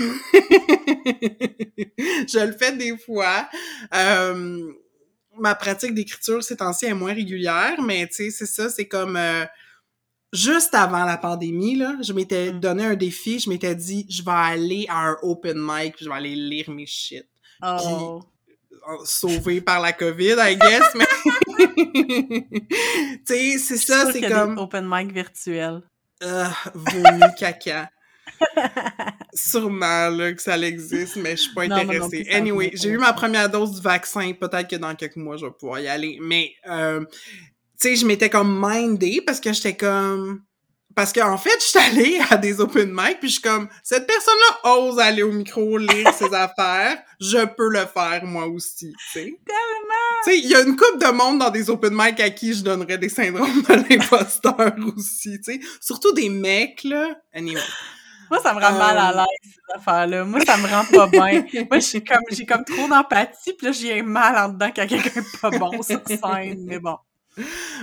[2.00, 3.48] je le fais des fois.
[3.94, 4.72] Euh,
[5.38, 9.18] ma pratique d'écriture ces temps-ci est moins régulière, mais tu sais, c'est ça, c'est comme
[9.18, 9.46] euh,
[10.34, 12.60] juste avant la pandémie, là, je m'étais Mm.
[12.60, 16.10] donné un défi, je m'étais dit, je vais aller à un open mic, puis je
[16.10, 17.28] vais aller lire mes shit.
[17.64, 18.22] Oh!
[19.04, 21.06] Sauvé par la COVID, I guess, mais...
[23.28, 24.56] tu sais, c'est ça, c'est comme...
[24.56, 25.82] des open mic virtuels.
[26.22, 27.90] Euh, vomi caca.
[29.34, 32.30] Sûrement là, que ça existe, mais je suis pas Non, moi non intéressée.
[32.32, 34.34] anyway, j'ai eu ma première dose du vaccin.
[34.34, 36.18] Peut-être que dans quelques mois, je vais pouvoir y aller.
[36.22, 37.04] Mais, euh,
[37.80, 40.44] tu sais, je m'étais comme mindée parce que j'étais comme...
[40.96, 44.08] Parce qu'en fait, je suis allée à des open mic, puis je suis comme, cette
[44.08, 49.12] personne-là ose aller au micro lire ses affaires, je peux le faire moi aussi, tu
[49.12, 49.39] sais.
[49.46, 50.24] Tellement!
[50.24, 52.54] Tu sais, il y a une couple de monde dans des open mic à qui
[52.54, 55.60] je donnerais des syndromes de l'imposteur aussi, tu sais.
[55.80, 57.10] Surtout des mecs, là.
[57.34, 57.62] Anyway.
[58.30, 60.24] Moi, ça me rend mal à Euh, l'aise, ces affaires-là.
[60.24, 61.44] Moi, ça me rend pas bien.
[61.70, 65.20] Moi, j'ai comme, j'ai comme trop d'empathie, puis là, j'ai mal en dedans quand quelqu'un
[65.20, 66.98] est pas bon sur scène, mais bon.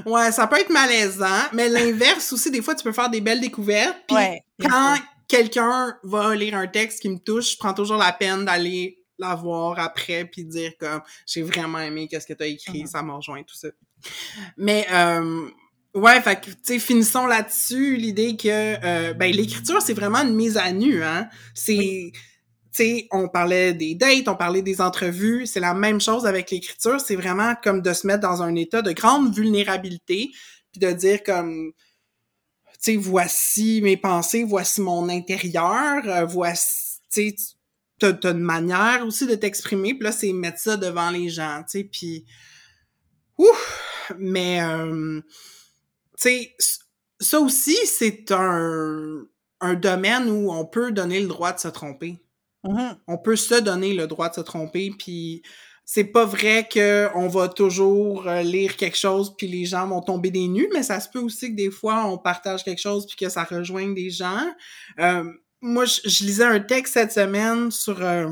[0.07, 3.41] Ouais, ça peut être malaisant, mais l'inverse aussi, des fois, tu peux faire des belles
[3.41, 3.97] découvertes.
[4.07, 4.43] Puis Ouais.
[4.61, 4.97] quand
[5.27, 9.35] quelqu'un va lire un texte qui me touche, je prends toujours la peine d'aller la
[9.35, 12.87] voir après puis dire comme j'ai vraiment aimé qu'est-ce que tu as écrit, Mhm.
[12.87, 13.67] ça m'a rejoint tout ça.
[14.57, 15.49] Mais euh,
[15.95, 20.37] ouais, fait que tu sais finissons là-dessus l'idée que euh, ben l'écriture c'est vraiment une
[20.37, 21.29] mise à nu hein.
[21.53, 22.13] C'est
[23.11, 27.17] on parlait des dates, on parlait des entrevues, c'est la même chose avec l'écriture, c'est
[27.17, 30.31] vraiment comme de se mettre dans un état de grande vulnérabilité,
[30.73, 31.73] puis de dire comme
[32.81, 37.37] tu sais, voici mes pensées, voici mon intérieur, euh, voici, tu sais,
[37.99, 41.81] t'as une manière aussi de t'exprimer, puis là, c'est mettre ça devant les gens, tu
[41.81, 42.25] sais, puis
[43.37, 45.21] ouf, mais, euh,
[46.17, 46.57] tu sais,
[47.21, 52.21] ça aussi, c'est un domaine où on peut donner le droit de se tromper.
[52.69, 52.97] Mhm.
[53.07, 55.43] On peut se donner le droit de se tromper, puis
[55.85, 60.03] c'est pas vrai que on va toujours euh, lire quelque chose puis les gens vont
[60.03, 63.07] tomber des nues, mais ça se peut aussi que des fois on partage quelque chose
[63.07, 64.47] puis que ça rejoigne des gens.
[65.01, 65.25] Euh,
[65.61, 68.29] moi, je, je lisais un texte cette semaine sur euh,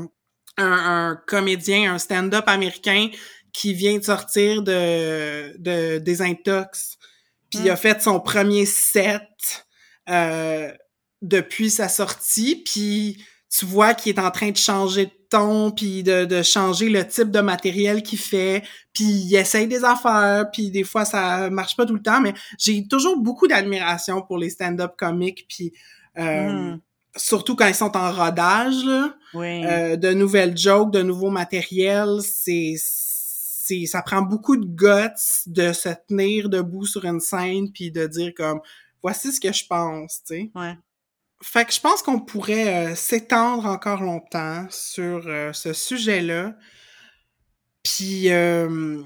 [0.57, 3.09] un, un comédien, un stand-up américain
[3.53, 6.97] qui vient de sortir de, de des intox,
[7.49, 9.65] puis il a fait son premier set
[10.09, 10.71] euh,
[11.21, 16.03] depuis sa sortie, puis tu vois qu'il est en train de changer de ton, puis
[16.03, 20.71] de, de changer le type de matériel qu'il fait, puis il essaye des affaires, puis
[20.71, 24.49] des fois ça marche pas tout le temps, mais j'ai toujours beaucoup d'admiration pour les
[24.49, 25.73] stand-up comiques, puis
[26.17, 26.79] euh, Mhm.
[27.15, 29.65] surtout quand ils sont en rodage, là, Oui.
[29.65, 35.13] euh, de nouvelles jokes, de nouveaux matériels, c'est c'est ça prend beaucoup de guts
[35.47, 38.61] de se tenir debout sur une scène puis de dire comme
[39.03, 40.51] voici ce que je pense, tu sais.
[40.55, 40.77] Ouais.
[41.41, 46.55] Fait que je pense qu'on pourrait euh, s'étendre encore longtemps sur euh, ce sujet-là.
[47.83, 49.01] Puis euh,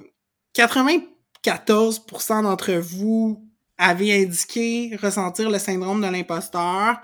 [0.55, 3.45] 94% d'entre vous
[3.77, 7.01] avez indiqué ressentir le syndrome de l'imposteur.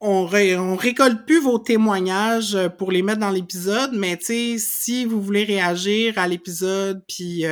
[0.00, 4.56] On, on récolte plus vos témoignages euh, pour les mettre dans l'épisode, mais tu sais,
[4.58, 7.44] si vous voulez réagir à l'épisode, puis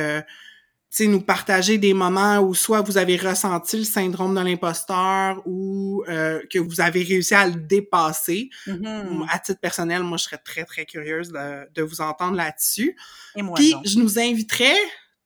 [0.91, 6.03] sais, nous partager des moments où soit vous avez ressenti le syndrome de l'imposteur ou
[6.09, 8.49] euh, que vous avez réussi à le dépasser.
[8.67, 9.25] Mhm.
[9.29, 12.97] À titre personnel, moi, je serais très, très curieuse de, de vous entendre là-dessus.
[13.35, 13.87] Et moi Puis, donc.
[13.87, 14.77] je nous inviterais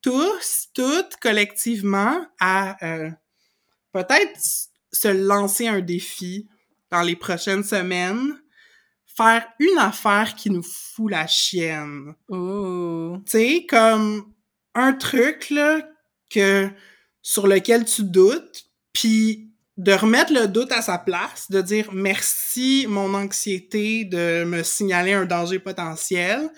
[0.02, 3.10] tous, toutes, collectivement, à euh,
[3.92, 4.40] peut-être
[4.94, 6.48] se lancer un défi
[6.92, 8.40] dans les prochaines semaines,
[9.06, 13.18] faire une affaire qui nous fout la chienne Ouh.
[13.26, 14.35] tu sais, comme
[14.76, 15.82] un truc, là,
[16.30, 16.70] que,
[17.22, 22.86] sur lequel tu doutes, puis de remettre le doute à sa place, de dire merci,
[22.88, 26.50] mon anxiété, de me signaler un danger potentiel,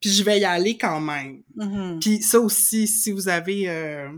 [0.00, 1.42] puis je vais y aller quand même.
[1.56, 1.98] Mhm.
[2.00, 3.68] Puis ça aussi, si vous avez...
[3.68, 4.08] euh,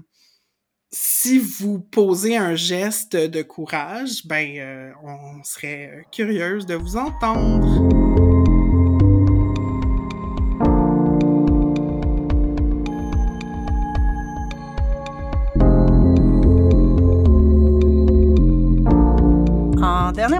[0.96, 8.23] si vous posez un geste de courage, ben, euh, on serait curieuse de vous entendre.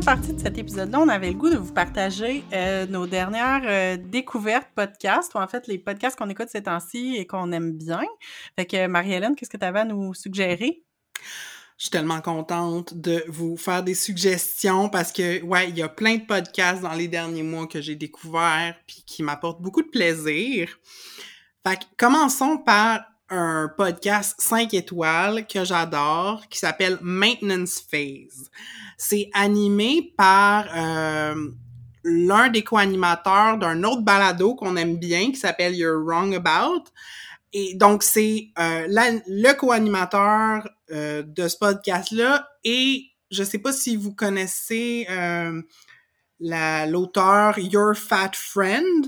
[0.00, 3.96] Partie de cet épisode-là, on avait le goût de vous partager euh, nos dernières euh,
[3.96, 8.02] découvertes podcasts, ou en fait les podcasts qu'on écoute ces temps-ci et qu'on aime bien.
[8.56, 10.82] Fait que Marie-Hélène, qu'est-ce que tu avais à nous suggérer?
[11.76, 15.88] Je suis tellement contente de vous faire des suggestions parce que, ouais, il y a
[15.88, 19.88] plein de podcasts dans les derniers mois que j'ai découverts puis qui m'apportent beaucoup de
[19.88, 20.68] plaisir.
[21.66, 23.00] Fait que commençons par
[23.34, 28.50] un podcast 5 étoiles que j'adore qui s'appelle Maintenance Phase.
[28.96, 31.34] C'est animé par euh,
[32.04, 36.84] l'un des co-animateurs d'un autre balado qu'on aime bien qui s'appelle You're Wrong About.
[37.52, 43.96] Et donc, c'est euh, le co-animateur euh, de ce podcast-là et je sais pas si
[43.96, 45.06] vous connaissez
[46.40, 49.06] la- l'auteur Your Fat Friend.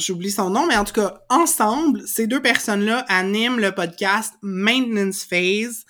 [0.00, 5.24] J'oublie son nom, mais en tout cas, ensemble, ces deux personnes-là animent le podcast Maintenance
[5.24, 5.84] Phase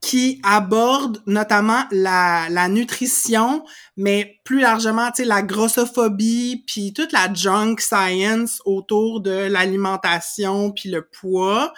[0.00, 3.64] qui aborde notamment la, la nutrition,
[3.96, 10.72] mais plus largement, tu sais, la grossophobie, puis toute la junk science autour de l'alimentation,
[10.72, 11.72] puis le poids.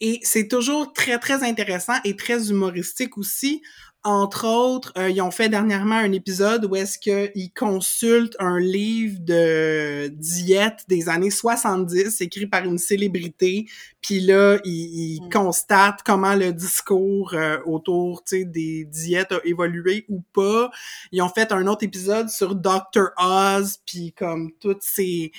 [0.00, 3.62] Et c'est toujours très, très intéressant et très humoristique aussi.
[4.04, 9.18] Entre autres, euh, ils ont fait dernièrement un épisode où est-ce qu'ils consultent un livre
[9.20, 13.66] de diète des années 70 écrit par une célébrité.
[14.00, 15.30] Puis là, ils, ils Mm.
[15.30, 20.70] constatent comment le discours euh, autour des diètes a évolué ou pas.
[21.12, 23.10] Ils ont fait un autre épisode sur Dr.
[23.18, 25.32] Oz, puis comme toutes ces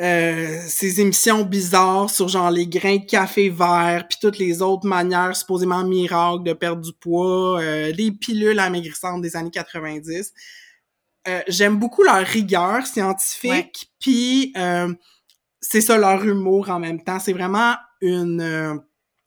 [0.00, 4.86] euh, ces émissions bizarres sur genre les grains de café vert puis toutes les autres
[4.86, 10.32] manières supposément miracles de perdre du poids, euh, les pilules amaigrissantes des années 90.
[11.26, 14.94] Euh, J'aime beaucoup leur rigueur scientifique, puis euh,
[15.60, 17.18] c'est ça leur humour en même temps.
[17.18, 18.74] C'est vraiment une euh,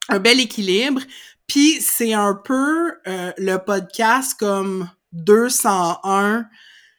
[0.10, 1.02] un bel équilibre.
[1.48, 6.46] Puis c'est un peu euh, le podcast comme 201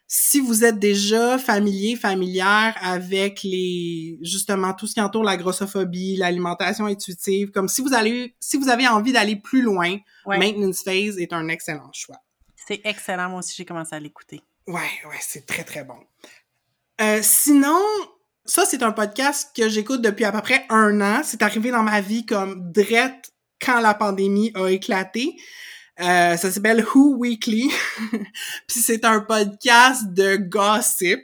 [0.07, 6.17] si vous êtes déjà familier, familière avec les justement tout ce qui entoure la grossophobie,
[6.17, 10.37] l'alimentation intuitive, comme si vous allez si vous avez envie d'aller plus loin, Ouais.
[10.37, 12.17] Maintenance Phase est un excellent choix.
[12.55, 14.41] C'est excellent, moi aussi j'ai commencé à l'écouter.
[14.67, 14.79] Ouais,
[15.09, 15.97] ouais, c'est très très bon.
[17.01, 17.79] Euh, sinon,
[18.45, 21.21] ça c'est un podcast que j'écoute depuis à peu près un an.
[21.23, 25.35] C'est arrivé dans ma vie comme drette quand la pandémie a éclaté.
[25.99, 27.69] Euh, ça s'appelle Who Weekly.
[28.67, 31.21] Puis c'est un podcast de gossip.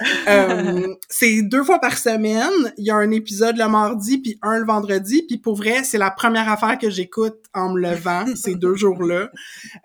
[0.28, 2.72] Euh, c'est deux fois par semaine.
[2.78, 5.22] Il y a un épisode le mardi puis un le vendredi.
[5.28, 9.30] Puis pour vrai, c'est la première affaire que j'écoute en me levant ces deux jours-là.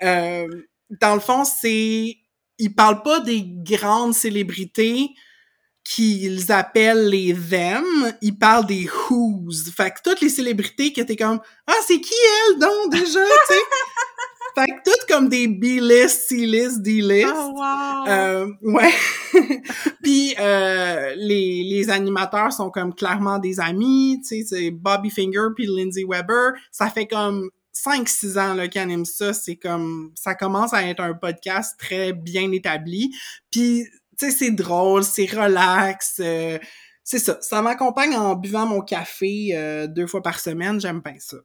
[0.04, 0.48] Euh,
[1.02, 2.16] dans le fond, c'est
[2.58, 5.10] ils parlent pas des grandes célébrités
[5.84, 7.86] qu'ils appellent les them,
[8.22, 9.70] ils parlent des who's.
[9.72, 12.14] Fait que toutes les célébrités qui étaient comme ah c'est qui
[12.50, 13.62] elle donc déjà, tu sais?
[14.56, 17.28] Fait que toutes comme des B-list, C-list, D-list.
[17.36, 18.08] Oh, wow.
[18.08, 18.94] Euh, ouais.
[20.04, 25.48] Puis euh, les, les animateurs sont comme clairement des amis, tu sais, c'est Bobby Finger
[25.56, 26.54] puis Lindsay Weber.
[26.72, 31.02] Ça fait comme 5-6 ans là qu'ils animent ça, c'est comme ça commence à être
[31.02, 33.14] un podcast très bien établi.
[33.52, 33.86] Puis
[34.18, 36.18] tu sais c'est drôle, c'est relax.
[36.20, 36.58] Euh,
[37.04, 41.16] c'est ça, ça m'accompagne en buvant mon café euh, deux fois par semaine, j'aime bien
[41.20, 41.38] ça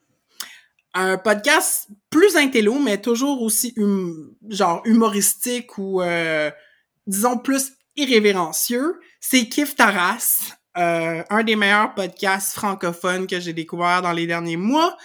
[0.94, 6.50] un podcast plus intello, mais toujours aussi hum, genre humoristique ou euh,
[7.06, 10.40] disons plus irrévérencieux, c'est Kif Taras,
[10.78, 14.96] euh, un des meilleurs podcasts francophones que j'ai découvert dans les derniers mois.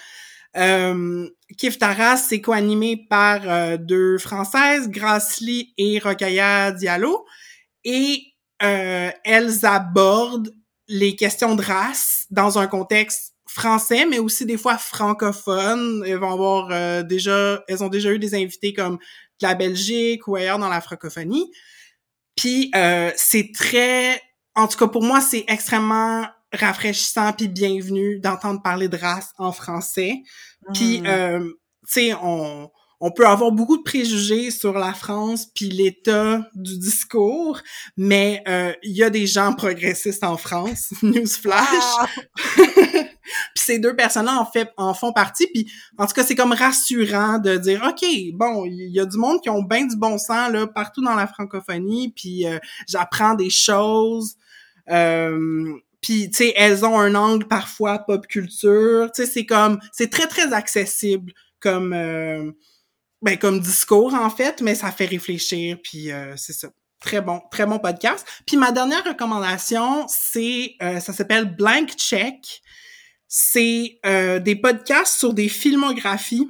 [0.58, 1.28] Euh,
[1.58, 7.26] Kif Taras, c'est co-animé par euh, deux Françaises, Grassley et Rokaya Diallo,
[7.84, 8.24] et
[8.64, 10.54] euh, elles abordent
[10.88, 16.04] les questions de race dans un contexte français, mais aussi des fois francophones.
[16.06, 20.28] Elles vont avoir euh, déjà, elles ont déjà eu des invités comme de la Belgique
[20.28, 21.50] ou ailleurs dans la francophonie.
[22.36, 24.22] Puis euh, c'est très,
[24.56, 29.52] en tout cas pour moi, c'est extrêmement rafraîchissant puis bienvenu d'entendre parler de race en
[29.52, 30.22] français.
[30.74, 31.06] Puis, Mm.
[31.08, 31.48] euh, tu
[31.88, 32.70] sais, on,
[33.06, 37.62] on peut avoir beaucoup de préjugés sur la France puis l'état du discours,
[37.98, 41.68] mais euh, il y a des gens progressistes en France, newsflash.
[41.70, 42.08] Ah!
[42.58, 46.54] puis ces deux personnes-là en fait en font partie puis en tout cas c'est comme
[46.54, 50.18] rassurant de dire ok bon il y a du monde qui ont bien du bon
[50.18, 54.36] sens là partout dans la francophonie puis euh, j'apprends des choses
[54.90, 59.80] euh, puis tu sais elles ont un angle parfois pop culture tu sais c'est comme
[59.92, 62.52] c'est très très accessible comme euh,
[63.26, 66.70] ben comme discours en fait mais ça fait réfléchir puis euh, c'est ça
[67.02, 72.62] très bon très bon podcast puis ma dernière recommandation c'est euh, ça s'appelle Blank Check
[73.38, 76.48] c'est euh, des podcasts sur des filmographies.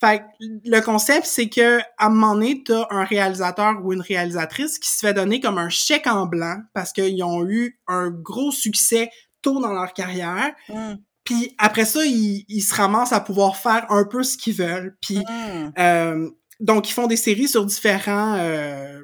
[0.00, 0.24] Fait que
[0.64, 4.88] le concept, c'est que à un moment donné, t'as un réalisateur ou une réalisatrice qui
[4.88, 9.10] se fait donner comme un chèque en blanc parce qu'ils ont eu un gros succès
[9.42, 10.52] tôt dans leur carrière.
[10.68, 10.94] Mm.
[11.28, 14.96] Puis après ça, ils, ils se ramassent à pouvoir faire un peu ce qu'ils veulent.
[15.02, 15.72] Puis Mm.
[15.78, 19.02] euh, donc, ils font des séries sur différents euh,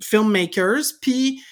[0.00, 1.42] filmmakers, puis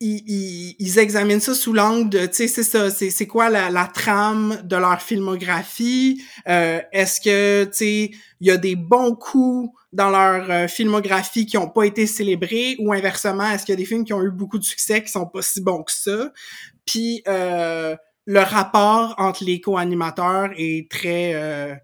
[0.00, 3.50] ils, ils, ils examinent ça sous l'angle de, tu sais, c'est ça, c'est, c'est quoi
[3.50, 8.10] la, la trame de leur filmographie, euh, est-ce que, tu sais,
[8.40, 12.76] il y a des bons coups dans leur euh, filmographie qui ont pas été célébrés,
[12.78, 15.10] ou inversement, est-ce qu'il y a des films qui ont eu beaucoup de succès qui
[15.10, 16.32] sont pas si bons que ça,
[16.86, 17.94] puis euh,
[18.26, 21.34] le rapport entre les co-animateurs est très...
[21.34, 21.74] euh,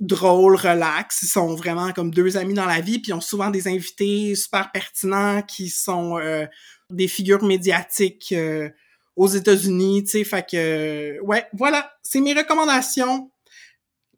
[0.00, 1.22] drôle, relax.
[1.22, 4.34] Ils sont vraiment comme deux amis dans la vie, puis ils ont souvent des invités
[4.34, 6.46] super pertinents qui sont euh,
[6.90, 8.68] des figures médiatiques euh,
[9.14, 10.24] aux États-Unis, tu sais.
[10.24, 13.30] Fait que, euh, ouais, voilà, c'est mes recommandations.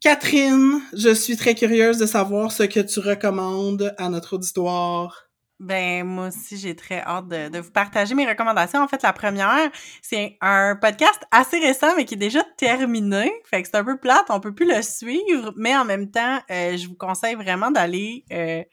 [0.01, 5.28] Catherine, je suis très curieuse de savoir ce que tu recommandes à notre auditoire.
[5.59, 8.81] Ben, moi aussi, j'ai très hâte de, de vous partager mes recommandations.
[8.81, 9.69] En fait, la première,
[10.01, 13.33] c'est un podcast assez récent, mais qui est déjà terminé.
[13.43, 16.39] Fait que c'est un peu plate, on peut plus le suivre, mais en même temps,
[16.49, 18.63] euh, je vous conseille vraiment d'aller euh,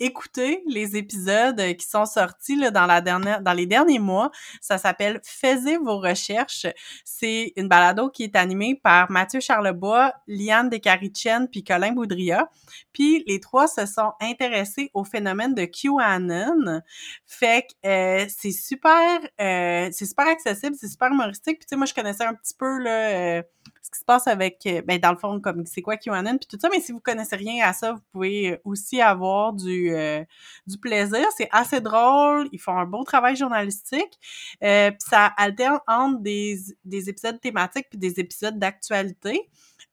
[0.00, 4.30] écouter les épisodes qui sont sortis dans, la dernière, dans les derniers mois.
[4.60, 6.66] Ça s'appelle Faisez vos recherches.
[7.04, 12.48] C'est une balado qui est animée par Mathieu Charlebois, Liane Descarichen puis Colin Boudria.
[12.92, 16.82] Puis les trois se sont intéressés au phénomène de QAnon.
[17.26, 21.58] Fait que euh, c'est super, euh, c'est super accessible, c'est super humoristique.
[21.58, 23.42] Puis tu sais, moi je connaissais un petit peu euh,
[23.82, 26.58] ce qui se passe avec, ben dans le fond comme c'est quoi QAnon puis tout
[26.60, 26.68] ça.
[26.72, 30.24] Mais si vous connaissez rien à ça, vous pouvez aussi avoir du euh,
[30.66, 31.26] du plaisir.
[31.36, 32.48] C'est assez drôle.
[32.52, 34.18] Ils font un beau travail journalistique.
[34.62, 39.48] Euh, puis ça alterne entre des des épisodes thématiques puis des épisodes d'actualité.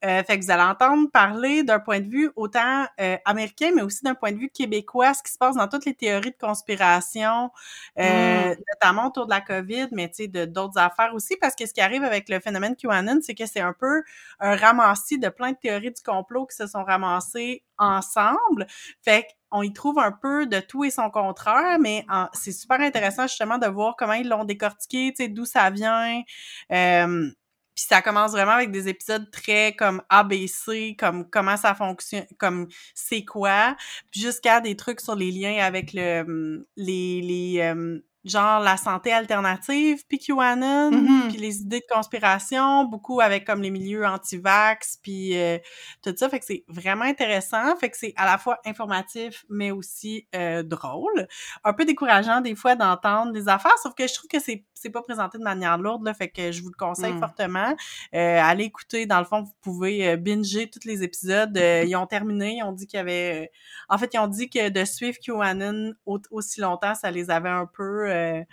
[0.06, 3.82] Euh, fait que vous allez entendre parler d'un point de vue autant euh, américain, mais
[3.82, 6.38] aussi d'un point de vue québécois, ce qui se passe dans toutes les théories de
[6.40, 7.50] conspiration,
[7.98, 11.66] euh, notamment autour de la COVID, mais tu sais, de d'autres affaires aussi, parce que
[11.66, 14.04] ce qui arrive avec le phénomène QAnon, c'est que c'est un peu
[14.40, 18.68] un ramassis de plein de théories du complot qui se sont ramassées ensemble.
[19.04, 23.28] Fait qu'on y trouve un peu de tout et son contraire, mais c'est super intéressant
[23.28, 26.22] justement de voir comment ils l'ont décortiqué, tu sais, d'où ça vient.
[26.70, 32.68] Puis ça commence vraiment avec des épisodes très comme ABC, comme comment ça fonctionne, comme
[32.96, 33.76] c'est quoi,
[34.12, 38.00] jusqu'à des trucs sur les liens avec le les les
[38.30, 41.28] genre la santé alternative, puis QAnon, Mhm.
[41.30, 45.58] puis les idées de conspiration, beaucoup avec comme les milieux anti-vax, puis euh,
[46.04, 46.30] tout ça.
[46.30, 47.76] Fait que c'est vraiment intéressant.
[47.78, 51.28] Fait que c'est à la fois informatif, mais aussi euh, drôle.
[51.64, 54.92] Un peu décourageant des fois d'entendre des affaires, sauf que je trouve que c'est c'est
[54.92, 57.20] pas présenté de manière lourde, là, fait que je vous le conseille Mm.
[57.20, 57.76] fortement.
[58.14, 61.58] Euh, allez écouter, dans le fond, vous pouvez binger tous les épisodes.
[61.58, 63.50] Ils ont terminé, ils ont dit qu'il y avait...
[63.90, 67.50] en fait, ils ont dit que de suivre QAnon au- aussi longtemps, ça les avait
[67.50, 68.08] un peu...
[68.18, 68.44] euh,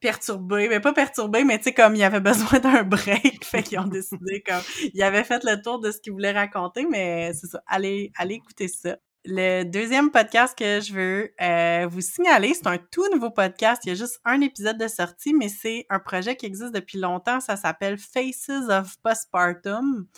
[0.00, 3.78] perturbés, mais pas perturbés, mais tu sais, comme il avait besoin d'un break, fait qu'ils
[3.78, 7.46] ont décidé comme, ils avaient fait le tour de ce qu'ils voulaient raconter, mais c'est
[7.46, 8.96] ça, allez, allez écouter ça.
[9.24, 13.80] Le deuxième podcast que je veux euh, vous signaler, c'est un tout nouveau podcast.
[13.84, 16.98] Il y a juste un épisode de sortie, mais c'est un projet qui existe depuis
[16.98, 17.38] longtemps.
[17.38, 20.08] Ça s'appelle Faces of Postpartum.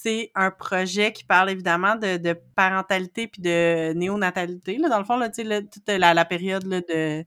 [0.00, 4.78] C'est un projet qui parle évidemment de, de parentalité puis de néonatalité.
[4.78, 7.24] Là, dans le fond, là, là, toute la, la période là, de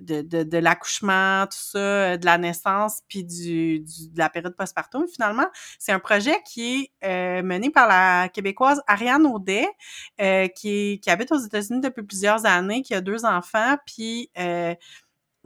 [0.00, 4.28] de, de, de l'accouchement, tout ça, euh, de la naissance, puis du, du, de la
[4.28, 5.46] période postpartum, finalement.
[5.78, 9.66] C'est un projet qui est euh, mené par la Québécoise Ariane Audet,
[10.20, 14.74] euh, qui, qui habite aux États-Unis depuis plusieurs années, qui a deux enfants, puis euh,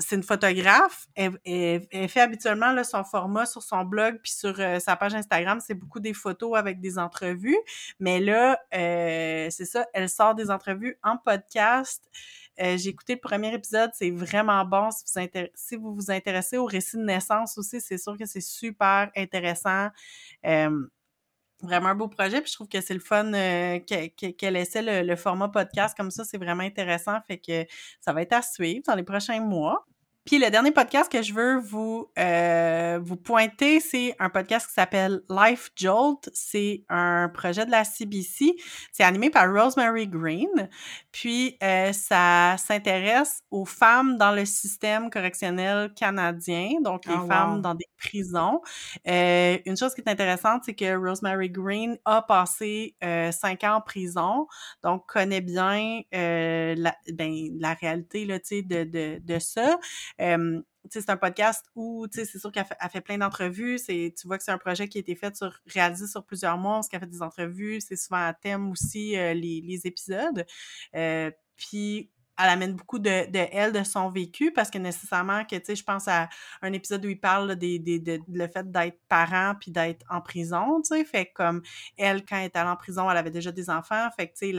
[0.00, 1.06] c'est une photographe.
[1.14, 4.96] Elle, elle, elle fait habituellement là, son format sur son blog puis sur euh, sa
[4.96, 7.58] page Instagram, c'est beaucoup des photos avec des entrevues.
[7.98, 12.02] Mais là, euh, c'est ça, elle sort des entrevues en podcast.
[12.60, 14.90] Euh, j'ai écouté le premier épisode, c'est vraiment bon.
[14.90, 18.42] Si vous, si vous vous intéressez au récit de naissance aussi, c'est sûr que c'est
[18.42, 19.88] super intéressant.
[21.62, 25.06] Vraiment un beau projet, puis je trouve que c'est le fun euh, qu'elle essaie le,
[25.06, 27.66] le, format podcast comme ça, c'est vraiment intéressant, fait que
[28.00, 29.86] ça va être à suivre dans les prochains mois.
[30.30, 34.74] Puis le dernier podcast que je veux vous euh, vous pointer, c'est un podcast qui
[34.74, 36.30] s'appelle Life Jolt.
[36.32, 38.54] C'est un projet de la CBC.
[38.92, 40.68] C'est animé par Rosemary Green.
[41.10, 47.54] Puis euh, ça s'intéresse aux femmes dans le système correctionnel canadien, donc les Oh, femmes
[47.56, 47.60] wow.
[47.62, 48.60] dans des prisons.
[49.08, 52.94] Euh, une chose qui est intéressante, c'est que Rosemary Green a passé
[53.32, 54.46] cinq ans en prison,
[54.84, 59.76] donc connaît bien la, ben, la réalité là, de, de, de ça.
[60.88, 63.78] C'est un podcast où c'est sûr qu'elle fait, fait plein d'entrevues.
[63.86, 66.80] Tu vois que c'est un projet qui a été fait sur, réalisé sur plusieurs mois,
[66.90, 67.80] qu'elle fait des entrevues.
[67.80, 70.46] C'est souvent à thème aussi, euh, les, épisodes.
[70.94, 72.10] Euh, puis
[72.42, 76.08] elle amène beaucoup de, de, elle, de son vécu, parce que nécessairement, que je pense
[76.08, 76.28] à
[76.62, 80.80] un épisode où il parle des, de, le fait d'être parent puis d'être en prison,
[80.82, 81.04] tu sais.
[81.04, 81.62] Fait comme
[81.98, 84.08] elle, quand elle est allée en prison, elle avait déjà des enfants.
[84.16, 84.52] Fait que, tu sais,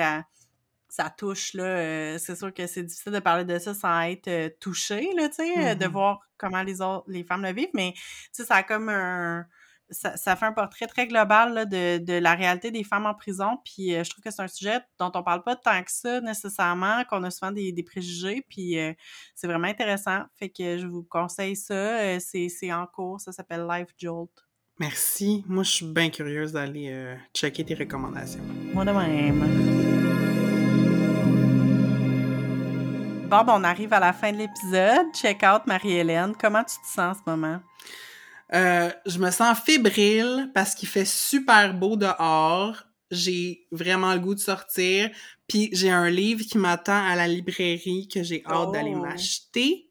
[0.91, 4.27] ça touche là euh, c'est sûr que c'est difficile de parler de ça sans être
[4.27, 5.77] euh, touché là tu sais mm -hmm.
[5.77, 7.93] de voir comment les autres les femmes le vivent mais
[8.35, 9.45] tu ça a comme un
[9.93, 13.13] ça, ça, fait un portrait très global là, de, de la réalité des femmes en
[13.13, 15.91] prison puis euh, je trouve que c'est un sujet dont on parle pas tant que
[15.91, 18.93] ça nécessairement qu'on a souvent des, des préjugés puis euh,
[19.35, 23.65] c'est vraiment intéressant fait que je vous conseille ça euh, c'est en cours ça s'appelle
[23.73, 24.31] Life Jolt
[24.79, 25.43] Merci.
[25.47, 28.41] Moi, je suis bien curieuse d'aller euh, checker tes recommandations.
[28.73, 30.00] Moi de même.
[33.31, 35.05] Bon, ben, on arrive à la fin de l'épisode.
[35.13, 36.33] Check out Marie-Hélène.
[36.37, 37.61] Comment tu te sens en ce moment?
[38.53, 42.83] Euh, je me sens fébrile parce qu'il fait super beau dehors.
[43.09, 45.09] J'ai vraiment le goût de sortir.
[45.47, 48.71] Puis j'ai un livre qui m'attend à la librairie que j'ai hâte oh.
[48.73, 49.89] d'aller m'acheter.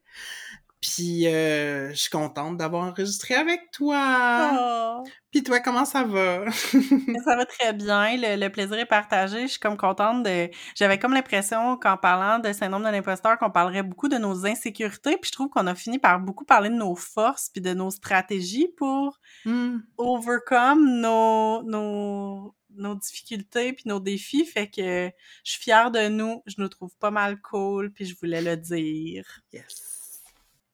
[0.80, 5.02] Puis euh, je suis contente d'avoir enregistré avec toi.
[5.04, 5.08] Oh.
[5.30, 6.50] Puis toi, comment ça va?
[6.50, 8.16] ça va très bien.
[8.16, 9.42] Le, le, plaisir est partagé.
[9.42, 10.48] Je suis comme contente de.
[10.74, 15.18] J'avais comme l'impression qu'en parlant de syndrome de l'imposteur, qu'on parlerait beaucoup de nos insécurités.
[15.18, 17.90] Puis je trouve qu'on a fini par beaucoup parler de nos forces puis de nos
[17.90, 19.80] stratégies pour mm.
[19.98, 24.46] overcome nos, nos, nos difficultés puis nos défis.
[24.46, 25.10] Fait que
[25.44, 26.42] je suis fière de nous.
[26.46, 27.92] Je nous trouve pas mal cool.
[27.92, 29.26] Puis je voulais le dire.
[29.52, 29.99] Yes.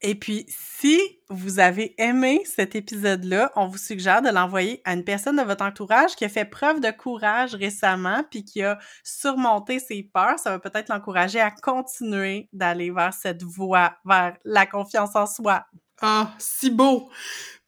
[0.02, 5.04] Et puis, si vous avez aimé cet épisode-là, on vous suggère de l'envoyer à une
[5.04, 9.78] personne de votre entourage qui a fait preuve de courage récemment puis qui a surmonté
[9.78, 10.38] ses peurs.
[10.38, 15.64] Ça va peut-être l'encourager à continuer d'aller vers cette voie, vers la confiance en soi.
[16.02, 17.08] Ah, si beau!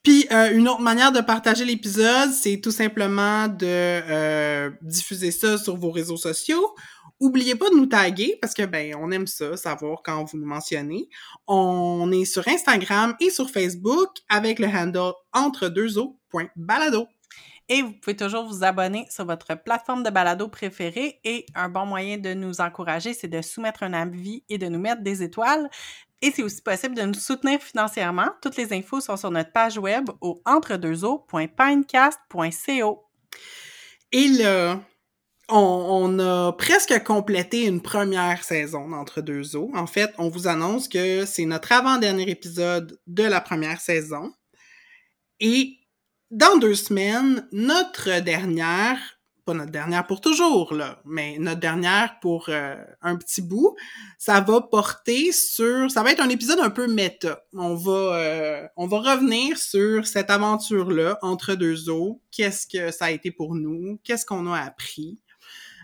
[0.02, 5.58] Puis euh, une autre manière de partager l'épisode, c'est tout simplement de euh, diffuser ça
[5.58, 6.74] sur vos réseaux sociaux.
[7.20, 10.46] Oubliez pas de nous taguer parce que ben on aime ça, savoir quand vous nous
[10.46, 11.08] mentionnez.
[11.46, 15.88] On est sur Instagram et sur Facebook avec le handle entre deux.
[17.70, 21.20] Et vous pouvez toujours vous abonner sur votre plateforme de balado préférée.
[21.24, 24.78] Et un bon moyen de nous encourager, c'est de soumettre un avis et de nous
[24.78, 25.68] mettre des étoiles.
[26.22, 28.30] Et c'est aussi possible de nous soutenir financièrement.
[28.42, 33.04] Toutes les infos sont sur notre page web au entredeuxeaux.pinecast.co.
[34.10, 34.80] Et là,
[35.48, 39.70] on, a presque complété une première saison d'Entre deux eaux.
[39.74, 44.32] En fait, on vous annonce que c'est notre avant-dernier épisode de la première saison.
[45.40, 45.78] Et
[46.30, 48.98] dans deux semaines, notre dernière,
[49.46, 53.74] pas notre dernière pour toujours, là, mais notre dernière pour euh, un petit bout,
[54.18, 57.42] ça va porter sur, ça va être un épisode un peu méta.
[57.54, 62.20] On va, euh, on va revenir sur cette aventure-là entre deux eaux.
[62.30, 63.98] Qu'est-ce que ça a été pour nous?
[64.04, 65.18] Qu'est-ce qu'on a appris?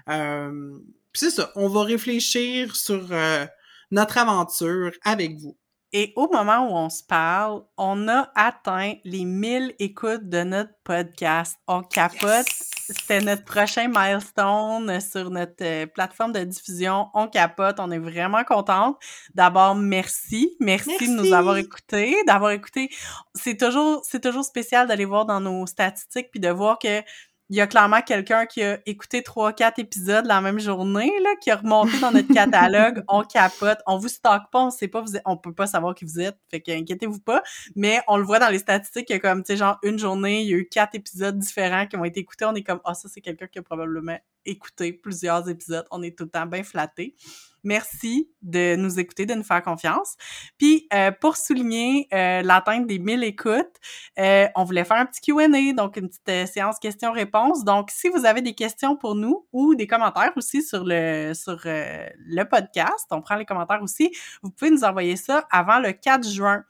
[0.08, 0.78] Euh,
[1.12, 3.46] c'est ça, on va réfléchir sur euh,
[3.90, 5.56] notre aventure avec vous.
[5.96, 10.72] Et au moment où on se parle, on a atteint les 1000 écoutes de notre
[10.82, 11.56] podcast.
[11.68, 12.48] On capote.
[12.48, 17.06] C'était notre prochain milestone sur notre euh, plateforme de diffusion.
[17.14, 17.76] On capote.
[17.78, 18.96] On est vraiment contente.
[19.34, 20.56] D'abord, merci.
[20.58, 20.88] merci.
[20.88, 21.06] merci.
[21.06, 22.90] de nous avoir écoutés, d'avoir écouté.
[23.36, 27.02] C'est toujours, c'est toujours spécial d'aller voir dans nos statistiques puis de voir que
[27.50, 31.30] il y a clairement quelqu'un qui a écouté trois, quatre épisodes la même journée, là,
[31.40, 33.04] qui a remonté dans notre catalogue.
[33.08, 33.78] on capote.
[33.86, 34.64] On vous stocke pas.
[34.64, 36.38] On sait pas, vous êtes, on peut pas savoir qui vous êtes.
[36.50, 37.42] Fait que inquiétez-vous pas.
[37.76, 39.98] Mais on le voit dans les statistiques, il y a comme, tu sais, genre, une
[39.98, 42.46] journée, il y a eu quatre épisodes différents qui ont été écoutés.
[42.46, 45.86] On est comme, ah, oh, ça, c'est quelqu'un qui a probablement écouté plusieurs épisodes.
[45.90, 47.16] On est tout le temps bien flattés.
[47.64, 50.16] Merci de nous écouter, de nous faire confiance.
[50.58, 53.76] Puis, euh, pour souligner euh, l'atteinte des 1000 écoutes,
[54.18, 57.64] euh, on voulait faire un petit Q&A, donc une petite séance questions-réponses.
[57.64, 61.58] Donc, si vous avez des questions pour nous ou des commentaires aussi sur le sur
[61.64, 66.28] le podcast, on prend les commentaires aussi, vous pouvez nous envoyer ça avant le 4
[66.28, 66.64] juin.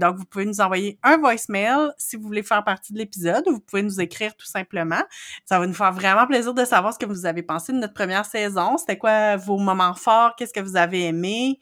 [0.00, 3.54] donc, vous pouvez nous envoyer un voicemail si vous voulez faire partie de l'épisode ou
[3.54, 5.02] vous pouvez nous écrire tout simplement.
[5.44, 7.94] Ça va nous faire vraiment plaisir de savoir ce que vous avez pensé de notre
[7.94, 8.76] première saison?
[8.76, 10.34] C'était quoi vos moments forts?
[10.36, 11.58] qu'est-ce que vous avez aimé,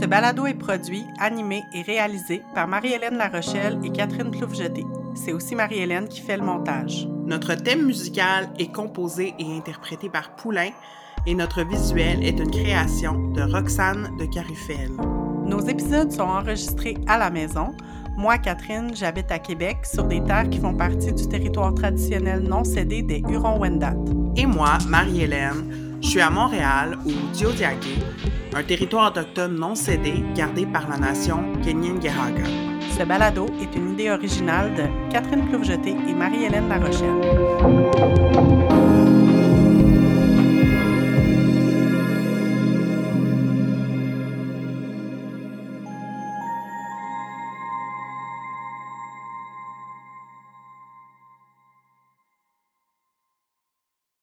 [0.00, 4.86] Ce balado est produit, animé et réalisé par Marie-Hélène Larochelle et Catherine Ploufjeté.
[5.14, 7.06] C'est aussi Marie-Hélène qui fait le montage.
[7.26, 10.70] Notre thème musical est composé et interprété par Poulain
[11.26, 14.90] et notre visuel est une création de Roxane de Carufel.
[15.44, 17.74] Nos épisodes sont enregistrés à la maison.
[18.16, 22.64] Moi, Catherine, j'habite à Québec sur des terres qui font partie du territoire traditionnel non
[22.64, 23.96] cédé des Hurons-Wendat.
[24.36, 27.98] Et moi, Marie-Hélène, je suis à Montréal, au Diodiaké,
[28.54, 32.44] un territoire autochtone non cédé gardé par la nation Kenyan-Geraga.
[32.98, 38.39] Ce balado est une idée originale de Catherine Ploufjeté et Marie-Hélène Larochelle.